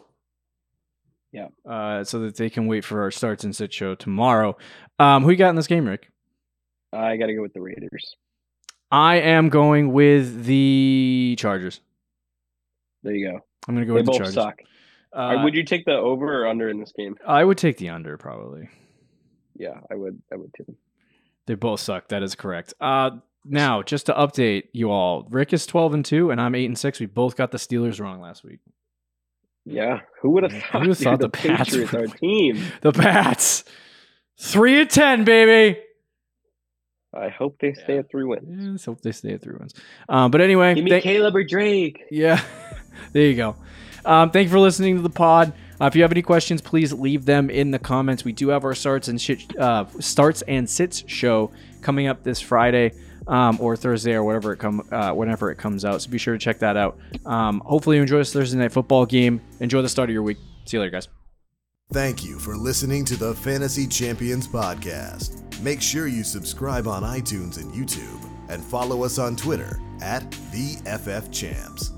Yeah. 1.31 1.47
Uh, 1.69 2.05
so 2.05 2.19
that 2.19 2.37
they 2.37 2.49
can 2.49 2.65
wait 2.65 2.85
for 2.85 3.01
our 3.01 3.11
starts 3.11 3.43
and 3.43 3.53
sit 3.53 3.73
show 3.73 3.93
tomorrow. 3.93 4.55
Um, 4.99 5.23
who 5.23 5.31
you 5.31 5.35
got 5.35 5.49
in 5.49 5.57
this 5.57 5.67
game, 5.67 5.85
Rick? 5.85 6.09
I 6.95 7.17
got 7.17 7.27
to 7.27 7.35
go 7.35 7.41
with 7.41 7.53
the 7.53 7.61
Raiders. 7.61 8.15
I 8.91 9.17
am 9.17 9.49
going 9.49 9.91
with 9.91 10.45
the 10.45 11.35
Chargers. 11.37 11.81
There 13.03 13.13
you 13.13 13.31
go. 13.31 13.39
I'm 13.67 13.75
going 13.75 13.85
to 13.85 13.91
go 13.91 13.93
they 13.93 13.99
with 14.01 14.05
the 14.05 14.11
both 14.11 14.17
Chargers. 14.19 14.33
suck. 14.35 14.59
Uh, 15.13 15.41
would 15.43 15.55
you 15.55 15.63
take 15.63 15.85
the 15.85 15.93
over 15.93 16.43
or 16.43 16.47
under 16.47 16.69
in 16.69 16.79
this 16.79 16.91
game? 16.97 17.15
I 17.25 17.43
would 17.43 17.57
take 17.57 17.77
the 17.77 17.89
under 17.89 18.17
probably. 18.17 18.69
Yeah, 19.55 19.79
I 19.89 19.95
would. 19.95 20.21
I 20.31 20.35
would 20.35 20.51
too. 20.55 20.75
They 21.45 21.55
both 21.55 21.79
suck. 21.79 22.09
That 22.09 22.21
is 22.23 22.35
correct. 22.35 22.73
Uh, 22.81 23.11
now, 23.45 23.81
just 23.81 24.07
to 24.07 24.13
update 24.13 24.63
you 24.73 24.91
all, 24.91 25.27
Rick 25.29 25.53
is 25.53 25.65
12 25.65 25.93
and 25.93 26.05
two, 26.05 26.31
and 26.31 26.41
I'm 26.41 26.55
eight 26.55 26.65
and 26.65 26.77
six. 26.77 26.99
We 26.99 27.05
both 27.05 27.35
got 27.35 27.51
the 27.51 27.57
Steelers 27.57 27.99
wrong 27.99 28.19
last 28.19 28.43
week. 28.43 28.59
Yeah, 29.65 30.01
who 30.21 30.31
would 30.31 30.43
have 30.43 30.63
thought, 30.63 30.83
dude, 30.83 30.97
thought 30.97 31.19
the, 31.19 31.27
the 31.27 31.29
Pats 31.29 31.69
Patriots, 31.71 31.91
would 31.93 32.01
our 32.01 32.17
team? 32.17 32.63
The 32.81 32.91
Pats, 32.91 33.63
three 34.39 34.81
and 34.81 34.89
ten, 34.89 35.23
baby. 35.23 35.79
I 37.15 37.29
hope 37.29 37.57
they 37.59 37.73
stay 37.73 37.93
Yeah. 37.93 37.99
at 37.99 38.09
three 38.11 38.23
wins. 38.25 38.45
Yeah, 38.49 38.71
let's 38.71 38.85
hope 38.85 39.01
they 39.01 39.11
stay 39.11 39.33
at 39.33 39.41
three 39.41 39.55
wins. 39.59 39.73
Um, 40.09 40.31
but 40.31 40.41
anyway, 40.41 40.73
Give 40.75 40.83
me 40.83 40.91
thank- 40.91 41.03
Caleb 41.03 41.35
or 41.35 41.43
Drake. 41.43 42.03
yeah, 42.11 42.41
there 43.13 43.23
you 43.23 43.35
go. 43.35 43.55
Um, 44.03 44.29
thank 44.31 44.45
you 44.45 44.51
for 44.51 44.59
listening 44.59 44.95
to 44.97 45.01
the 45.01 45.09
pod. 45.09 45.53
Uh, 45.81 45.85
if 45.85 45.95
you 45.95 46.03
have 46.03 46.11
any 46.11 46.21
questions, 46.21 46.61
please 46.61 46.93
leave 46.93 47.25
them 47.25 47.49
in 47.49 47.71
the 47.71 47.79
comments. 47.79 48.23
We 48.23 48.31
do 48.31 48.49
have 48.49 48.63
our 48.63 48.75
starts 48.75 49.07
and 49.07 49.19
shit, 49.19 49.57
uh, 49.57 49.85
starts 49.99 50.41
and 50.43 50.69
sits 50.69 51.03
show 51.07 51.51
coming 51.81 52.07
up 52.07 52.23
this 52.23 52.39
Friday 52.39 52.91
um, 53.27 53.57
or 53.59 53.75
Thursday 53.75 54.13
or 54.13 54.23
whatever 54.23 54.53
it 54.53 54.57
come 54.57 54.87
uh, 54.91 55.11
whenever 55.11 55.49
it 55.51 55.57
comes 55.57 55.83
out. 55.83 56.01
So 56.01 56.09
be 56.11 56.17
sure 56.17 56.33
to 56.33 56.39
check 56.39 56.59
that 56.59 56.77
out. 56.77 56.97
Um, 57.25 57.61
hopefully 57.65 57.95
you 57.97 58.03
enjoy 58.03 58.19
this 58.19 58.31
Thursday 58.31 58.57
night 58.57 58.71
football 58.71 59.05
game. 59.05 59.41
Enjoy 59.59 59.81
the 59.81 59.89
start 59.89 60.09
of 60.09 60.13
your 60.13 60.23
week. 60.23 60.37
See 60.65 60.77
you 60.77 60.81
later, 60.81 60.91
guys. 60.91 61.07
Thank 61.91 62.23
you 62.23 62.39
for 62.39 62.55
listening 62.55 63.03
to 63.05 63.15
the 63.17 63.33
Fantasy 63.35 63.85
Champions 63.87 64.47
Podcast. 64.47 65.41
Make 65.61 65.81
sure 65.81 66.07
you 66.07 66.23
subscribe 66.23 66.87
on 66.87 67.03
iTunes 67.03 67.57
and 67.57 67.73
YouTube 67.73 68.29
and 68.49 68.63
follow 68.63 69.03
us 69.03 69.17
on 69.17 69.35
Twitter 69.35 69.79
at 70.01 70.29
the 70.51 70.75
FF 70.85 71.31
Champs. 71.31 71.94